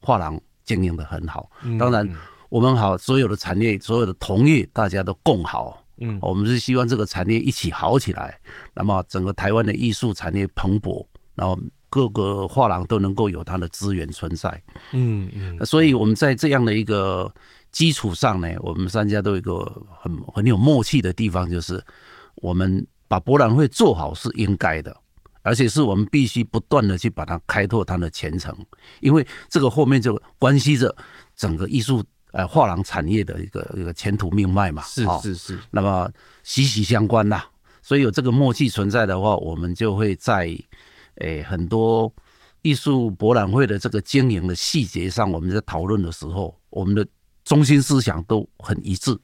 [0.00, 1.50] 画廊经营得很好。
[1.78, 2.08] 当然，
[2.48, 5.84] 我们好所有的产业，所有的同业，大家都共好。
[5.98, 8.40] 嗯，我们是希望这个产业一起好起来，
[8.72, 11.58] 那么整个台湾的艺术产业蓬勃，然后。
[11.92, 17.28] 各个画廊都能够有它的资源存在，嗯嗯，所以我们在这样的一个
[17.72, 19.64] 基础上呢，我们三家都有一个
[20.00, 21.84] 很很有默契的地方，就是
[22.36, 24.96] 我们把博览会做好是应该的，
[25.42, 28.54] 而且是我们必须不断的去把它开拓它的前程，
[29.00, 30.94] 因为这个后面就关系着
[31.36, 36.10] 整个艺术呃画廊产业的一个一个前途命脉嘛，是是是，那么
[36.42, 37.42] 息息相关呐，
[37.82, 40.56] 所以有这个默契存在的话，我们就会在。
[41.16, 42.10] 诶，很多
[42.62, 47.06] 艺术博览会的这个经营的细节上，我们在讨论的时候，我们的
[47.44, 49.14] 中心思想都很一致。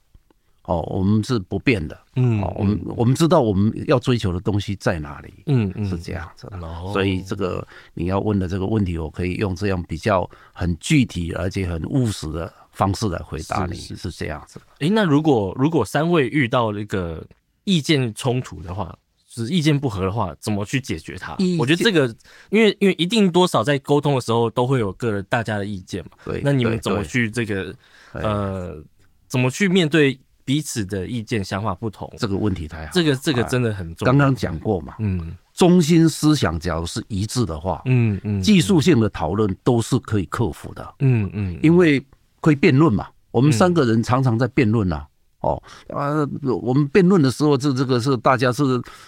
[0.66, 1.98] 哦，我们是不变的。
[2.16, 5.32] 嗯，哦我们我们知道我们要追求的东西在哪里。
[5.46, 6.60] 嗯嗯，是这样子的。
[6.92, 14.60] 所以这个你要问的这个问题，我可以用这样比较很具体而且很务实的方式来回答你，是这样子。
[14.80, 17.26] 诶，那如果如果三位遇到那个
[17.64, 18.96] 意见冲突的话？
[19.28, 21.36] 是意见不合的话，怎么去解决它？
[21.58, 22.06] 我觉得这个，
[22.48, 26.12] 因为因为一定多少在沟通的时候都会有个人大家的意见嘛。
[26.24, 27.74] 对，那你们怎么去这个
[28.12, 28.82] 呃，
[29.28, 32.10] 怎么去面对彼此的意见想法不同？
[32.16, 34.12] 这个问题太好，这个这个真的很重要。
[34.12, 40.94] 刚刚讲过嘛，嗯，中心思想假如是一致的话，嗯嗯，技术性的讨论都是可以克服的。
[41.00, 42.02] 嗯嗯，因为
[42.40, 45.06] 可以辩论嘛，我们三个人常常在辩论啊。
[45.40, 48.62] 哦啊，我们辩论的时候，这这个是大家是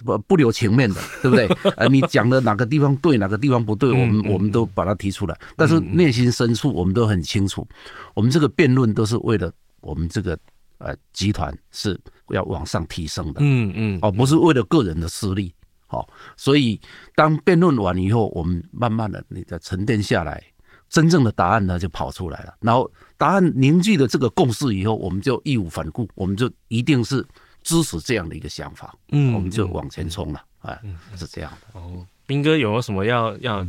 [0.04, 1.46] 不不留情面的， 对不对？
[1.72, 5.36] 啊，你讲的哪个地方对，哪个地方不对，我们我们都把它提出来。
[5.56, 7.66] 但是内心深处，我们都很清楚，
[8.14, 10.38] 我们这个辩论都是为了我们这个
[10.78, 11.98] 呃集团是
[12.30, 13.40] 要往上提升的。
[13.42, 15.54] 嗯嗯，哦，不是为了个人的私利。
[15.86, 16.80] 好，所以
[17.14, 20.42] 当辩论完以后，我们慢慢的你的沉淀下来。
[20.90, 22.54] 真正的答案呢，就跑出来了。
[22.60, 27.22] 然后答案凝聚了这个共识以后，我们就义无反顾，我们就一定是
[27.62, 28.94] 支持这样的一个想法。
[29.12, 30.42] 嗯，我们就往前冲了。
[30.60, 30.80] 哎，
[31.14, 31.78] 是这样的。
[31.78, 32.06] 哦。
[32.28, 33.66] 彬哥有没有什么要要？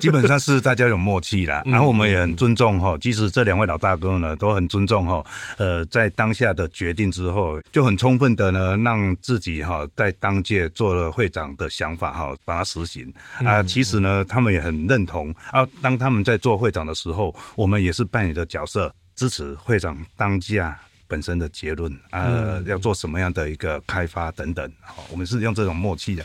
[0.00, 2.96] 基本上是大家有默契啦，然后我们也很尊重哈。
[2.98, 5.22] 即使这两位老大哥呢，都很尊重哈。
[5.58, 13.12] 呃，在当下的决定之后，就很充分的呢，让自己哈在当届做了会长的想法哈，把它实行
[13.44, 13.62] 啊。
[13.62, 15.68] 其实呢，他们也很认同啊。
[15.82, 20.74] 当他们在做会长的时候，我们也是扮演的角色，支持会长当家。
[21.08, 26.24] 本身的结论，呃，要做什么样的一个开发等等，好，我们是用这种默契的，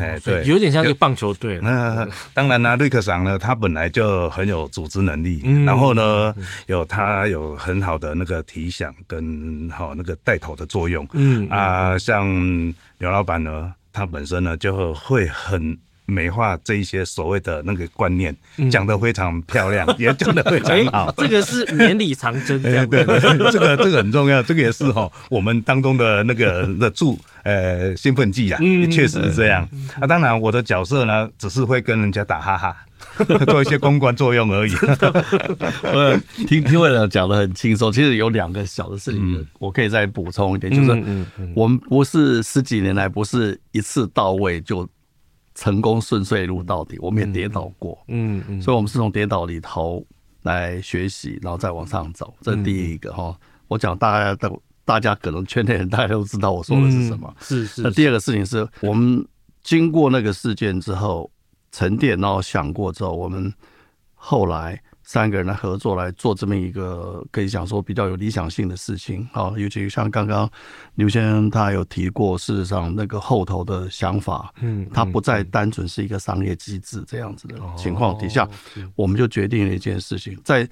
[0.00, 1.60] 哎，对，有点像一个棒球队。
[1.60, 6.34] 那当然呢，瑞克桑呢，他本来就很有组织能力，然后呢，
[6.66, 12.26] 有他有很好的那个提想跟好那个带头的作用，嗯啊，像
[12.98, 15.78] 刘老板呢，他本身呢就会很。
[16.06, 18.34] 美化这一些所谓的那个观念，
[18.70, 21.12] 讲得非常漂亮，嗯、 也讲得非常好。
[21.16, 29.68] 这个是绵里藏针， 对对对，这个这个很重要，这个也是哈我们当中的那个的助 呃兴奋剂啊，也确实是这样。
[30.00, 32.76] 啊，当然我的角色呢，只是会跟人家打哈哈，
[33.46, 34.72] 做一些公关作用而已。
[35.82, 41.02] 呃，听听会长讲的很轻松，其实有两个小的事情，我可以再补充一点，就是
[41.54, 44.88] 我们不是十几年来不是一次到位就。
[45.62, 50.04] 成功顺遂路到底，我们也跌倒过，嗯嗯，所以我们是从跌倒里头
[50.42, 52.34] 来学习，然后再往上走。
[52.40, 53.38] 这是第一个哈。
[53.68, 57.32] 我讲大家都大家可能圈内人大家都知道我说的是什么。
[57.38, 57.80] 是是。
[57.82, 59.24] 那第二个事情是我们
[59.62, 61.30] 经过那个事件之后
[61.70, 63.54] 沉淀，然后想过之后，我们
[64.16, 64.82] 后来。
[65.12, 70.50] 三个人来合作来做这么一个可以讲说比较有理想性的事情啊，尤其像刚刚
[70.94, 78.48] 刘先生他有提过，事实上那个后头的想法，嗯，他不再单纯是一个商业机制这样子的情况底下，
[78.96, 80.66] 我们就决定了一件事情，在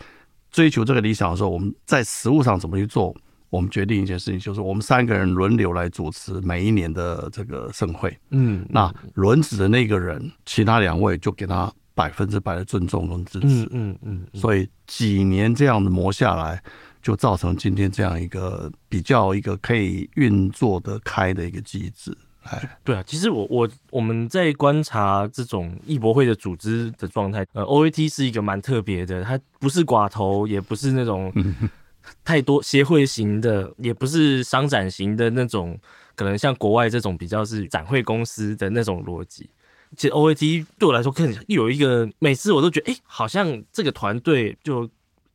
[0.50, 3.14] 追求这个理想的时候，我们在实物上怎么去做？
[3.50, 11.70] 我们决定一件事情，就是我们三个人轮流来主持每一年的这个盛会，嗯，那轮值的那个人，其他两位就给他。
[12.00, 16.62] 百分之百的尊重跟支持，嗯嗯嗯，所以几年这样的磨下来，
[17.02, 22.16] 就造成今天这样一个比较一个可以运作的开的一个机制。
[22.44, 31.30] 哎，对啊，其实我我我们在观察这种艺博会的组织的状态，呃，OAT 是一个蛮特别的，它不是寡头，也不是那种
[32.24, 35.78] 太多协会型的，也不是商展型的那种，
[36.14, 39.50] 可能像国外这种比较是展会公司的那种逻辑。
[39.96, 44.88] 其实 OAT 对我来说，更有一个每次我都觉得，哎、好像这个团队就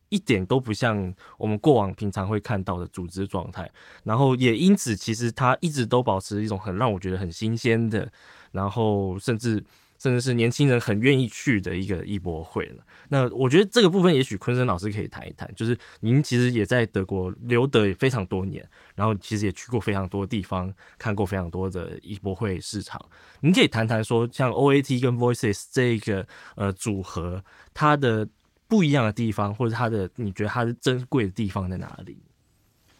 [0.09, 3.69] 一点都不像我们过往平常会看到的组织状态。
[4.03, 8.11] 然后也因此，其实他一直都保持一种很让我觉得很新鲜的，
[8.51, 9.63] 然后甚至。
[9.97, 12.83] 甚至是年轻人很愿意去的一个艺博会了。
[13.09, 15.51] 那我觉得这个部分，也许昆生老师可以谈一谈。
[15.55, 22.99] 就是您其实也在德国留德也非常多年，然后其实也去过非常多地方，看过非常多的艺博会市场。
[23.41, 28.27] 您可以谈谈说，像 OAT 跟 Voices 这一个呃组合，它的
[28.67, 32.17] 不一样的地方，或者它的你觉得它是珍贵的地方在哪里？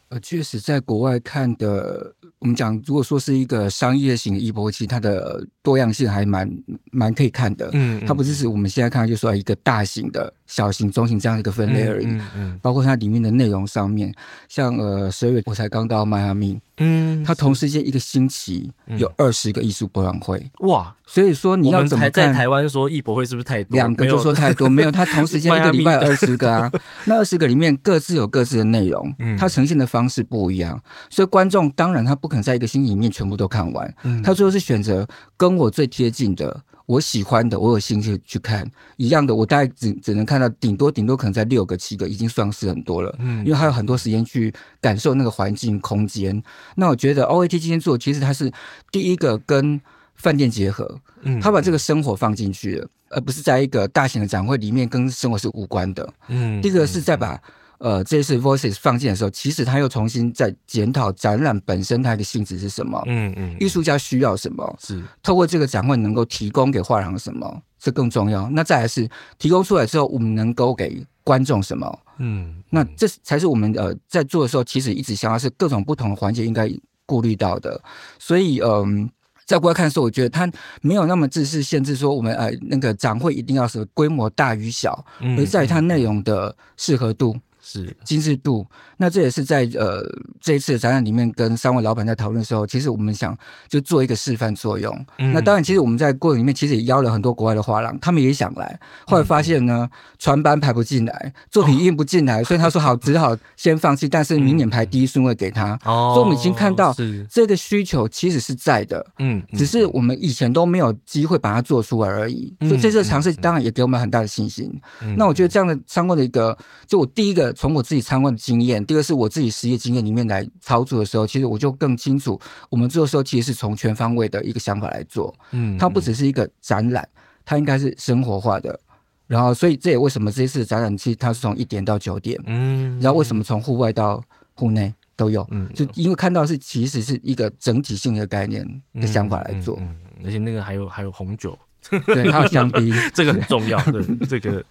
[0.09, 6.47] 呃，确实，在国外看的，我们讲，如果说是一个商业型的艺博会，其实它的多样性还蛮
[6.91, 7.69] 蛮可以看的。
[7.73, 12.05] 嗯，它不只是我们现在看到，就说一个大型的、小型、中型这样的一个分类而已。
[12.05, 12.59] 嗯嗯。
[12.61, 14.13] 包括它里面的内容上面，
[14.47, 16.59] 像呃，十二月我才刚到迈阿密。
[16.77, 20.93] 嗯，它同时间一个星期有二十个艺术博览会，哇！
[21.05, 22.11] 所以说你要怎么看？
[22.11, 23.75] 在台湾说艺博会是不是太多？
[23.75, 26.71] 两个就说太多，没有，它同时间 一个礼拜二十个啊，
[27.05, 35.07] 那二十个里面各自有各自的内容，它呈现的方式不一样，所以观众当然他不可能在一个星期里面全部都看完，他最后是选择
[35.37, 36.61] 跟我最贴近的。
[36.85, 43.15] 我喜欢的，我有兴趣去看一样的，我大概只只能看到顶多顶多可能在六个七个，已经算是很多了。
[43.19, 46.41] 嗯，因为还有很多时间去感受那个环境空间。
[46.75, 48.51] 那我觉得 OAT 今天做，其实它是
[48.91, 49.81] 第一个跟
[50.15, 56.13] 饭店结合，嗯，他把这个生活放进去了，而不是在一个大型的展会里面跟生活是无关的。
[56.27, 57.41] 嗯，第一个是在把。
[57.77, 68.49] 呃，这次 Voices 放进的时候，其实他又重新在检讨展览本身它的性质是什么，嗯嗯，艺术家需要什么，是透过这个展会能够提供给画廊什么，这更重要。
[68.49, 76.71] 那再来是提供出来之后，我们能够给观众什么，嗯，那这才是我们呃在做的时候，其实一直想要是各种不同的环节应该
[77.05, 77.81] 顾虑到的。
[78.17, 79.09] 所以，嗯、呃，
[79.45, 80.49] 在国外看的时候，我觉得它
[80.81, 85.05] 没有那么自私限制，说我们呃那个展会一定要是规模大与小，
[85.37, 87.35] 而在于它内容的适合度。
[87.67, 88.63] 是精致度，
[88.95, 90.03] 那这也是在呃
[90.39, 93.35] 这一次的展览里面跟三位老板在讨论的时候，其实我们想
[93.67, 94.95] 就做一个示范作用。
[95.17, 104.07] 嗯、那当然，其实我们在过程里面其实也邀了很多国外的画廊，他们也想来，后来发现呢，船班排不进来，作品运不进来，哦、所以他说好，只好先放弃。
[104.07, 105.73] 但是明年排第一顺位给他。
[105.85, 106.95] 哦、所以我们已经看到
[107.27, 112.55] 这个需求其实是在的，嗯，只是我们以前都没有机会把它做出来而已。
[112.59, 114.71] 嗯、所以这次尝试当然也给我们很大的信心。
[115.01, 117.54] 嗯、那我觉得这样的相关的一个，就我第一个。
[117.55, 122.39] 从我自己参观的经验，第二是我自己实业经验里面来操作的时候，其实我就更清楚，
[122.69, 125.33] 我们做的时候其实是从全方位的一个想法来做。
[125.51, 127.07] 嗯，它不只是一个展览，
[127.43, 128.79] 它应该是生活化的。
[129.27, 132.39] 然后，所以这也为什么这一次的展览其实它是从一点到九点。
[132.45, 135.47] 嗯，然后为什么从户外到户内都有？
[135.49, 138.63] 嗯，就因为看到是其实是一个整体性的概念
[138.93, 139.77] 的想法来做。
[139.79, 141.57] 嗯，而且那个还有还有红酒，
[142.05, 143.81] 对，还有香槟， 这个很重要。
[143.85, 144.63] 对， 这个。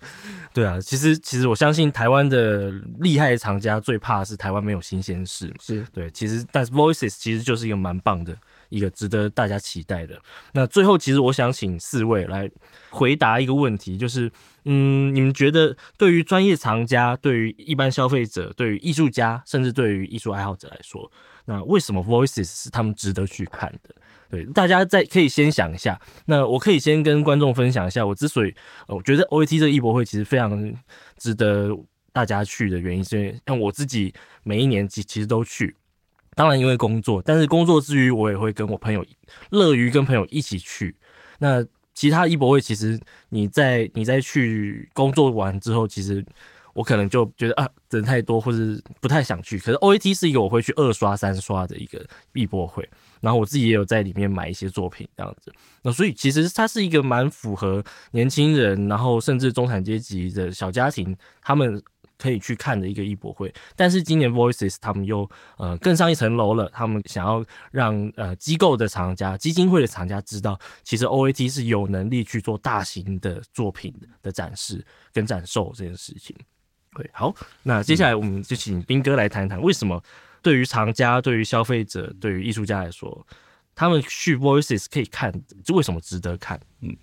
[0.54, 6.08] 对啊，其实其实我相信台湾的厉害的藏家最怕的是台湾没有新鲜事，是对。
[6.12, 8.36] 其实但是 Voices 其实就是一个蛮棒的
[8.68, 10.16] 一个值得大家期待的。
[10.52, 12.48] 那最后其实我想请四位来
[12.88, 14.30] 回答一个问题，就是
[14.64, 21.10] 嗯，你们觉得对于专业藏家、对于一般消费者、对于艺术家，甚至对于艺术爱好者来说，
[21.46, 23.92] 那为什么 Voices 是他们值得去看的？
[24.30, 26.00] 对，大家在可以先想一下。
[26.26, 28.54] 那我可以先跟观众分享一下，我之所以
[28.88, 30.74] 我觉得 OAT 这个艺博会其实非常
[31.16, 31.70] 值得
[32.12, 34.12] 大家去的原因，是因为像我自己
[34.42, 35.76] 每一年其其实都去。
[36.36, 39.04] 当然因为工作，但是工作之余，我也会跟我朋友
[39.50, 40.96] 乐于跟朋友一起去。
[41.38, 41.64] 那
[41.94, 42.98] 其他艺博会其实
[43.28, 46.26] 你在你在去工作完之后，其实
[46.72, 48.58] 我可能就觉得啊人太多，或者
[49.00, 49.60] 不太想去。
[49.60, 52.88] 可是 OAT 是一个我会去二刷三刷的一个艺博会，
[53.24, 55.50] 然后我自己也有在里面买一些作品这样子。
[55.82, 61.82] 那所以其实它是一个蛮符合年轻人，然后甚至中产阶级的小家庭他们。
[62.16, 76.34] 可以去看的一个艺博会，但是今年 Voices 他们又呃更上一层楼了，他们想要让呃机构的厂家、基金会的厂家知道，其实 OAT 是有能力去做大型的作品的展示跟展售这件事情。
[76.96, 80.00] 对，好，那接下来我们就请斌哥来谈谈，为什么
[80.44, 83.26] 对于藏家、对于消费者、对于艺术家来说，
[83.74, 85.32] 他们去 Voices 可以看，
[85.64, 86.60] 就为什么值得看？
[86.82, 86.94] 嗯。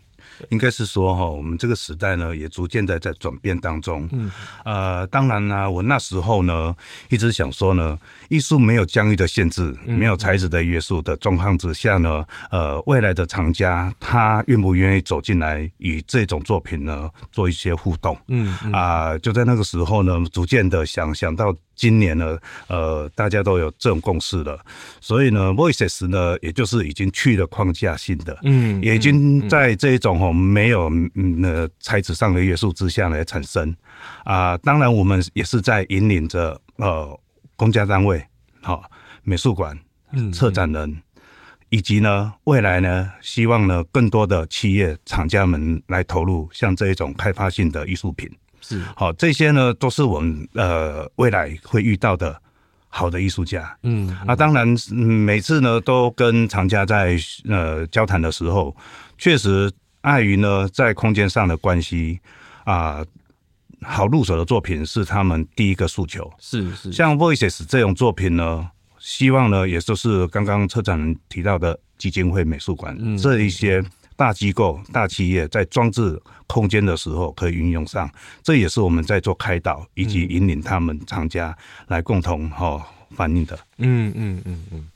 [0.50, 4.08] 应该是说哈，我们这个时代呢，也逐渐在在转变当中。
[4.12, 4.32] 嗯，
[4.64, 6.76] 呃，当然呢，我那时候呢，
[7.10, 7.98] 一直想说呢，
[8.30, 18.16] 艺术没有疆域的限制，没有材质的约束的状况之下呢，呃，未来的藏家他愿不愿意走进来与这种作品呢做一些互动？
[18.28, 21.52] 嗯啊、呃，就在那个时候呢，逐渐的想想到。
[21.82, 24.64] 今年呢，呃，大家都有这种共识了，
[25.00, 33.76] 所以呢，Voices 呢，也就是已经去了框架性的，嗯，也已经在这一种哦没有嗯呃材质上的约束之下来产生
[34.24, 34.58] 啊、呃。
[34.60, 37.20] 当然，我们也是在引领着呃
[37.56, 38.24] 公家单位、
[38.62, 38.84] 好、哦、
[39.24, 39.76] 美术馆、
[40.32, 41.02] 策展人，
[41.70, 48.30] 以及呢未来呢，希望呢更多的企业厂家们来投入像这一种开发性的艺术品。
[48.72, 52.42] 是好，这些呢都是我们呃未来会遇到的
[52.88, 53.78] 好的艺术家。
[53.84, 57.18] 嗯，嗯啊，当然，每次呢都跟厂家在
[57.50, 58.76] 呃交谈的时候，
[59.18, 62.20] 确实碍于呢在空间上的关系
[62.64, 63.04] 啊，
[63.82, 66.32] 好入手的作品是他们第一个诉求。
[66.40, 68.70] 是是，像 Voices 这种作品呢，
[69.00, 73.84] 希望呢也就是刚刚车展人提到的基金会、美术馆、嗯、这一些。
[74.22, 78.08] 大机构、大企业在装置空间的时候可以运用上，
[78.44, 81.58] 这也是我们在做开导以及引领他们厂家
[81.88, 83.58] 来共同哈反映的。
[83.80, 84.88] 嗯嗯嗯嗯。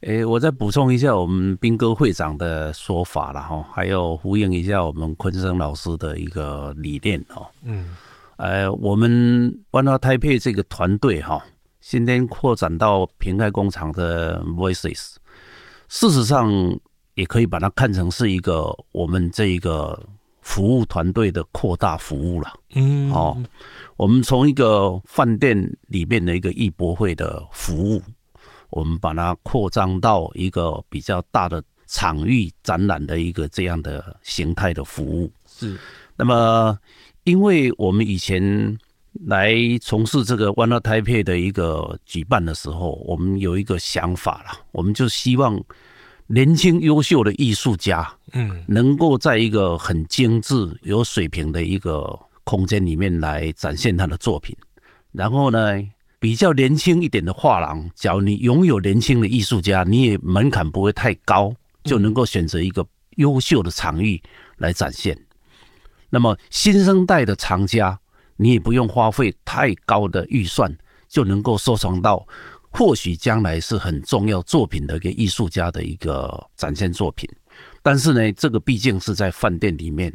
[0.00, 7.46] 诶，我再补充一下我们斌哥会长的说法了哈，还有呼应一下我们坤生老师的一个理念哦。
[7.62, 7.94] 嗯。
[8.38, 11.44] 呃，我们 One Art Taipei 这个团队哈，
[11.80, 15.14] 今天扩展到平开工厂的 Voices，
[15.88, 16.50] 事实上。
[17.18, 20.00] 也可以把它看成是一个我们这一个
[20.40, 22.52] 服务团队的扩大服务了。
[22.76, 23.36] 嗯，哦，
[23.96, 25.58] 我们从一个饭店
[25.88, 28.00] 里面的一个艺博会的服务，
[28.70, 35.28] 我们把它扩张到一个比较大的场域展览的一个这样的形态的服务。
[35.44, 35.76] 是，
[36.14, 36.78] 那么
[37.24, 38.78] 因为我们以前
[39.26, 45.60] 来从事这个 One Taipei 的一个举办的时候，我们有一个想法了，我们就希望。
[46.30, 54.54] 年轻优秀的艺术家，嗯，能够在一个很精致、有水平的一个空间里面来展现他的作品。
[55.10, 55.82] 然后呢，
[56.18, 61.50] 比较年轻一点的画廊，假如你拥有年轻的艺术家，你也门槛不会太高，
[61.84, 64.22] 就能够选择一个优秀的场域
[64.58, 65.18] 来展现。
[66.10, 67.98] 那么新生代的藏家，
[68.36, 70.76] 你也不用花费太高的预算，
[71.08, 72.26] 就能够收藏到。
[72.70, 77.28] 或许将来是很重要作品的一个艺术家的一个展现作品，
[77.82, 80.12] 但是呢，这个毕竟是在饭店里面，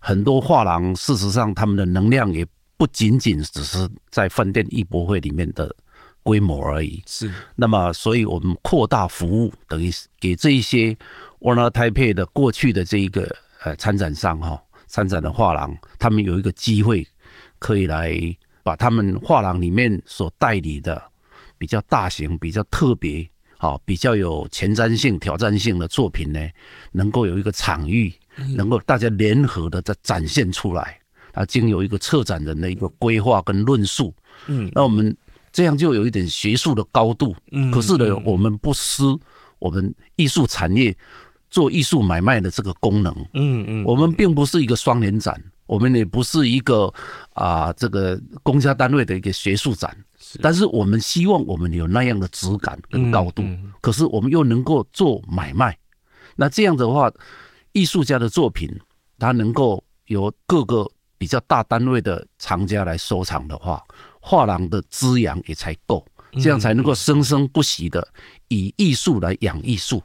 [0.00, 2.44] 很多画廊事实上他们的能量也
[2.76, 5.74] 不仅仅只是在饭店艺博会里面的
[6.22, 7.02] 规模而已。
[7.06, 10.96] 是，那么所以我们扩大服务，等于给这一些
[11.40, 17.06] Art Taipei 的过去的这一个呃参展商哈，参展的画廊，他们有一个机会
[17.60, 18.18] 可以来
[18.62, 21.00] 把他们画廊里面所代理的。
[21.64, 26.38] 比较大型、比较特别、好、比较有前瞻性、挑战性的作品呢，
[26.92, 28.12] 能够有一个场域，
[28.54, 31.00] 能够大家联合的在展现出来，
[31.32, 34.14] 啊，经由一个策展人的一个规划跟论述，
[34.46, 35.16] 嗯，那我们
[35.54, 39.02] 这样就有一点学术的高度，嗯，可是呢，我们不失
[39.58, 40.94] 我们艺术产业
[41.48, 46.92] 做艺术买卖的这个功能，嗯嗯，我们并不是一个双年展，我们也不是一个
[47.32, 49.96] 啊这个公家单位的一个学术展。
[50.42, 53.42] 但是我们希望我们有那样的质感跟高度，
[53.80, 55.76] 可是我们又能够做买卖，
[56.36, 57.12] 那这样的话，
[57.72, 58.68] 艺术家的作品，
[59.18, 63.82] 它能够由各个比较大单位的藏家来收藏的话，
[64.20, 66.04] 画廊的滋养也才够，
[66.42, 68.06] 这样才能够生生不息的
[68.48, 70.02] 以艺术来养艺术。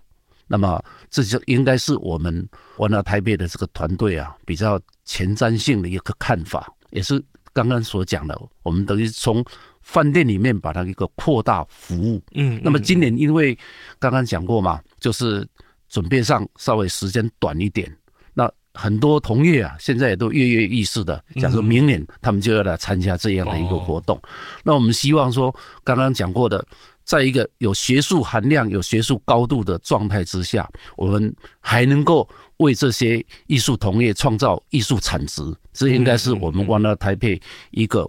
[0.47, 2.47] 那么这就应该是我们
[2.77, 9.43] One Art Taipei 的这个团队啊，比较前瞻性的一个看法，也是刚刚所讲的，我们等于从。
[9.81, 13.57] 饭店里面把它一个扩大服务，嗯，那么今年因为
[13.97, 15.47] 刚刚讲过嘛，就是
[15.87, 17.91] 准备上稍微时间短一点，
[18.33, 24.21] 那很多同业啊，现在也都跃跃欲试的，假如明年他们就要来参加这样的一个活动。
[24.63, 25.53] 那我们希望说，
[25.83, 26.63] 刚刚讲过的，
[27.03, 35.41] 在一个有学术含量、有学术高度的状态之下，我们还能够为这些艺术同业创造艺术产值，
[35.73, 38.07] 这应该是我们 One Art Taipei 一个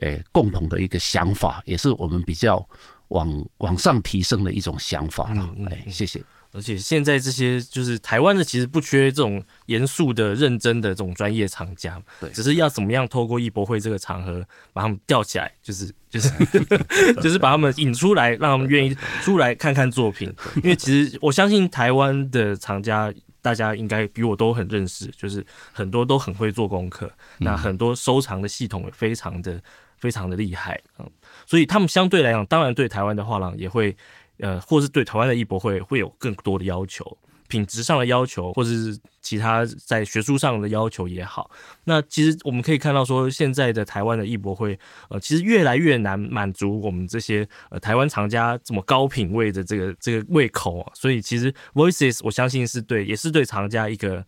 [0.00, 2.66] 诶共同的一个想法，也是我们比较
[3.08, 5.48] 往往上提升的一种想法了。
[5.70, 6.22] 哎，谢谢。
[6.52, 16.28] 而且现在这些就是台湾的，其实不缺这种严肃的、认真的这种专业厂家，对，只是要怎么样透过艺博会这个场合把他们吊起来，就是 就是
[17.22, 18.92] 就是把他们引出来，让他们愿意
[19.22, 20.34] 出来看看作品。
[20.56, 29.62] 因为其实我相信台湾的厂家，大家应该比我都很认识，就是很多都很会做功课，那很多收藏的系统也非常的
[30.00, 31.08] 非常的厉害，嗯，
[31.46, 33.96] 所以他们相对来讲，当然对台湾的画廊也会。
[34.42, 37.14] 呃，或是对台湾的艺博会会有更多的要求，
[37.46, 41.50] 品质上的要求，或者是其他在学术上的要求也好。
[41.84, 44.78] 那其实我们可以看到，说现在的台湾的艺博会，
[45.10, 50.90] 呃，其实越来越难满足我们这些呃台湾藏家这么高品位的这个这个胃口啊。
[50.94, 54.24] 所以其实 Voices 我相信是对，也是对藏家一个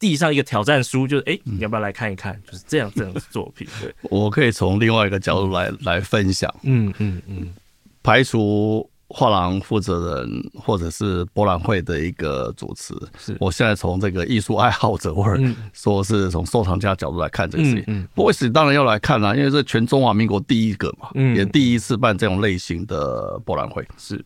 [0.00, 2.36] 递上一个挑战书，就是哎，你要不要来看一看？
[2.44, 3.68] 就是这样这样的作品。
[3.80, 6.52] 对， 我可以从另外一个角度来来分享。
[6.64, 7.54] 嗯嗯嗯，
[8.02, 8.90] 排除。
[9.12, 15.42] 画廊负责人或者是博览会的一个主持，是我现在从这个艺术爱好者或者
[15.72, 17.82] 说是从收藏家角度来看这个事情。
[17.88, 23.84] 嗯，Voices 当然要来看啦，因为是全中华民国第一个嘛，也第一次办这种类型的博览会。
[23.98, 24.24] 是。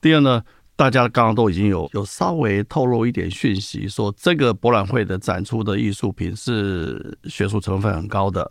[0.00, 0.42] 第二呢，
[0.80, 8.50] 大家刚刚都已经有有稍微透露一点讯息，说这个博览会的展出的艺术品是学术成分很高的，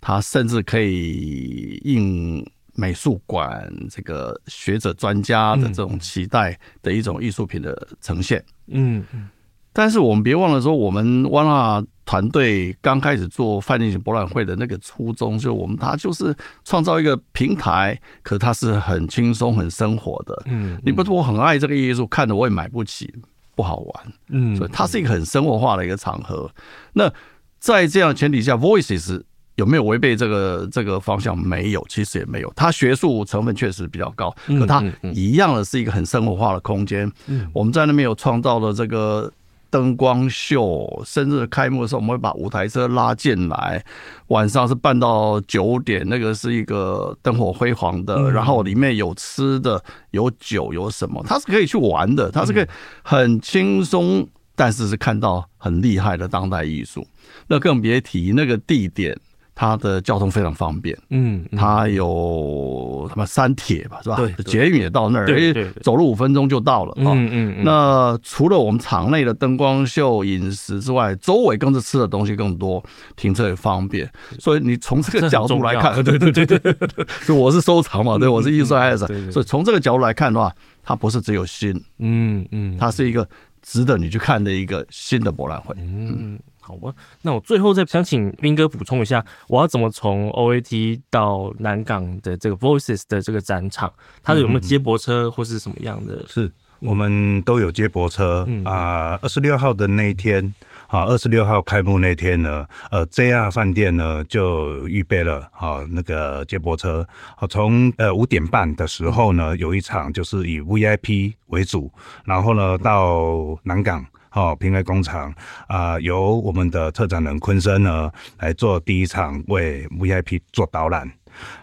[0.00, 2.42] 它甚至可以应。
[2.80, 8.38] 美术馆这个学者专家的这种期待的一种艺术品的呈现，
[8.68, 9.28] 嗯嗯，
[9.72, 16.34] 但是我们别忘了说，我们 One Art 团队刚开始做饭店型博览会的那个初衷，就我们它就是
[16.64, 23.12] 创造一个平台，可是它是很轻松、很生活的，嗯，你不是我很爱这个艺术，看的我也买不起，
[23.54, 26.50] 不好玩，嗯，所以它是一个很生活化的一个场合。
[26.94, 27.12] 那
[27.58, 29.22] 在这样的前提下，Voices。
[29.56, 31.36] 有没有违背这个这个方向？
[31.36, 32.52] 没有，其实也没有。
[32.54, 34.80] 它学术成分确实比较高，可它
[35.12, 37.10] 一样的是一个很生活化的空间。
[37.52, 39.28] 我们在那边有创造了这个
[39.70, 43.84] 灯光秀，生日开幕的时候，我们会把舞台车拉进来，
[44.28, 52.66] 晚上是办到九点，那个是一个灯火辉煌的，然后里面有吃的、有酒、有什么，它是可以去玩的，它是可以
[53.02, 57.06] 很轻松，但是是看到很厉害的当代艺术。
[57.46, 59.18] 那更别提那个地点。
[59.60, 64.14] 它的交通非常方便，嗯，它有什么三铁吧，是吧？
[64.14, 66.94] 对，捷运也到那儿，对，走路五分钟就到了。
[66.98, 67.64] 嗯嗯。
[67.64, 72.80] 那除了我们场内的灯光秀、饮食之外，周围更是吃的东西更多，
[73.16, 74.08] 停车也方便。
[74.38, 80.54] 所以你从这个角度来看，对对对对对，就 我是收藏嘛，对，我是艺术爱好者，所以从这个角度来看的话，
[80.84, 83.28] 它不是只有新，嗯嗯，它是一个
[83.60, 86.38] 值得你去看的一个新的博览会，嗯。
[86.68, 86.92] 好吧，
[87.22, 93.90] 那我最后再想请斌哥补充一下，我要怎么从 OAT 到南港的这个 Voices 的这个展场，
[94.22, 96.22] 它有没有接驳车或是什么样的？
[96.28, 99.18] 是我们都有接驳车啊。
[99.22, 100.54] 二十六号的那一天，
[100.86, 111.90] 好，二十六号开幕那天呢，呃，JR 饭店呢就预备了好那个接驳车，好，从呃五点半的时候呢，有一场就是以 VIP 为主，
[112.26, 114.04] 然后呢到南港。
[114.38, 115.34] 哦，平开工厂
[115.66, 118.08] 啊、由我们的特展人昆生呢
[118.38, 121.10] 来做第一场为 VIP 做导览，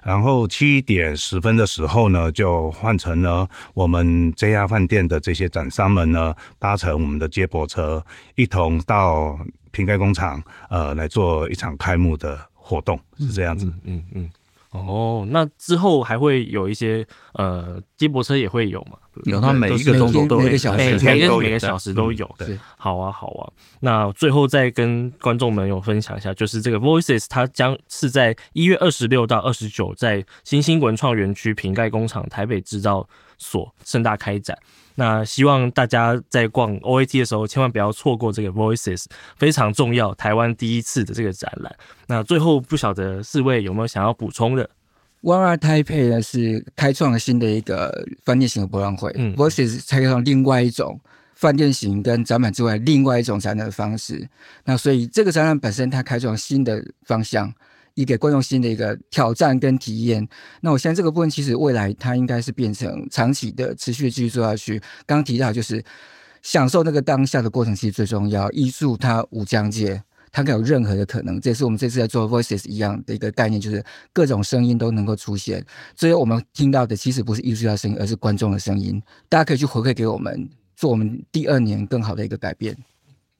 [0.03, 8.05] 然后七点十分的时候呢，就换成了我们 JR 饭店的这些展商们呢搭乘我们的接驳车，
[8.35, 9.39] 一同到
[9.71, 14.03] 平开工厂呃来做一场开幕的活动，是这样子，嗯。
[14.13, 14.29] 嗯
[14.77, 18.97] 哦，那之后还会有一些呃接驳车也会有嘛？
[19.23, 22.29] 有，它每一个钟头都每个小时每个每个小时都有。
[22.37, 23.51] 对，好啊好啊。
[23.79, 33.07] 那最后再跟观众们有分享一下，就是这个 Voices 它将是在一月二十六到二十九在新兴文创园区瓶盖工厂台北制造
[33.37, 34.57] 所盛大开展。
[34.95, 39.05] 那希望大家在逛 OAT 的时候，千万不要错过这个 Voices
[39.37, 41.75] 非常重要，台湾第一次的这个展览。
[42.07, 44.69] 那最后不晓得四位有没有想要补充的
[45.21, 50.99] ？One Art Taipei 呢是开创了新的一个饭店型的博览会，嗯，Voices 开创另外一种
[51.35, 54.27] 饭店型跟展览之外另外一种展览的方式。
[54.63, 57.53] 那所以这个展览本身它开创新的方向。
[57.95, 60.25] 以给观众新的一个挑战跟体验。
[60.61, 64.79] 那我相信这个部分其实未来它应该是变成长期的、持续的继续做下去。
[65.05, 65.83] 刚刚提到就是
[66.41, 68.51] 享受那个当下的过程其实最重要。
[68.51, 71.41] 艺术它无疆界，它可有任何的可能。
[71.41, 73.83] 这也是我们这次在做 Voices 一样的一个概念，就是
[74.13, 75.65] 各种声音都能够出现。
[75.95, 79.01] 所以我们听到的其实不是艺术家的声音，而是观众的声音。
[79.27, 82.75] 大家可以去回馈给我们，做我们第二年更好的一个改变。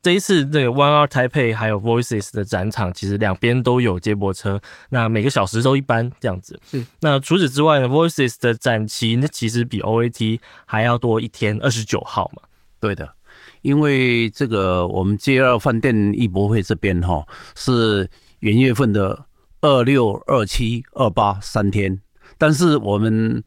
[0.05, 6.59] 这一次这个 One Art Taipei 还有 Voices 的展场，其实两边都有接驳车，那每个小时都一班这样子。
[6.69, 6.85] 是。
[6.99, 12.43] 那除此之外呢，Voices 的展期那其实比 OAT 还要多一天，二十九号嘛。
[12.79, 13.15] 对的，
[13.63, 17.25] 因为这个我们 JR 饭店艺博会这边哈
[17.55, 18.07] 是
[18.41, 19.25] 元月份的
[19.61, 21.99] 二六、二七、二八三天，
[22.37, 23.43] 但是我们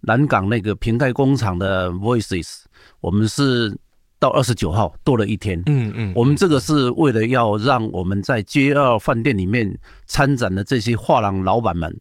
[0.00, 2.64] 南港那个瓶盖工厂的 Voices，
[3.00, 3.78] 我们是。
[4.20, 11.98] 到二十九号多了一天，嗯嗯，我们这个是为了要让我们在 J 二饭店里面参展的这些画廊老板们，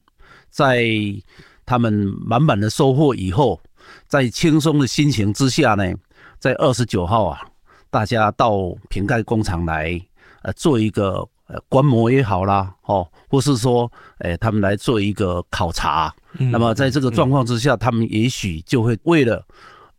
[0.50, 0.86] 在
[1.66, 3.62] 他们满满的收获以后，
[4.06, 5.94] 在轻松的心情之下呢，
[6.40, 7.40] 在二十九号啊，
[7.90, 9.98] 大家到瓶盖工厂来，
[10.42, 16.14] 呃，做一个呃观摩也好啦，哦，或是说，哎，他们来做一个考察。
[16.38, 19.42] 那么在这个状况之下，他们也许就会为了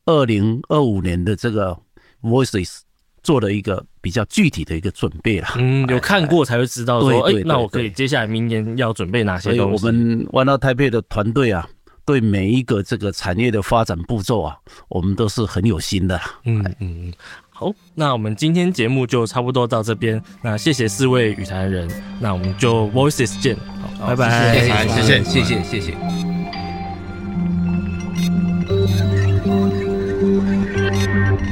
[0.04, 1.74] 二零二五年的这个。
[2.22, 2.80] Voices
[3.22, 9.78] 做了一个比较具体的一个准备了，嗯，有看过才会知道说，哎，那我可以接下来明年要准备哪些东西？
[9.78, 11.68] 所以我们 One Art Taipei 的团队啊，
[12.06, 14.56] 对每一个这个产业的发展步骤啊，
[14.88, 16.18] 我们都是很有心的。
[16.44, 17.12] 嗯嗯，
[17.50, 21.86] 好，那我们今天节目就差不多到这边，那谢谢四位与谈人，
[22.20, 23.54] 那我们就 Voices 见，
[23.98, 25.94] 好，拜拜，谢谢，谢谢，谢谢，谢谢。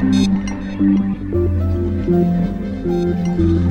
[0.01, 0.38] 嗯
[2.89, 3.68] Thank you.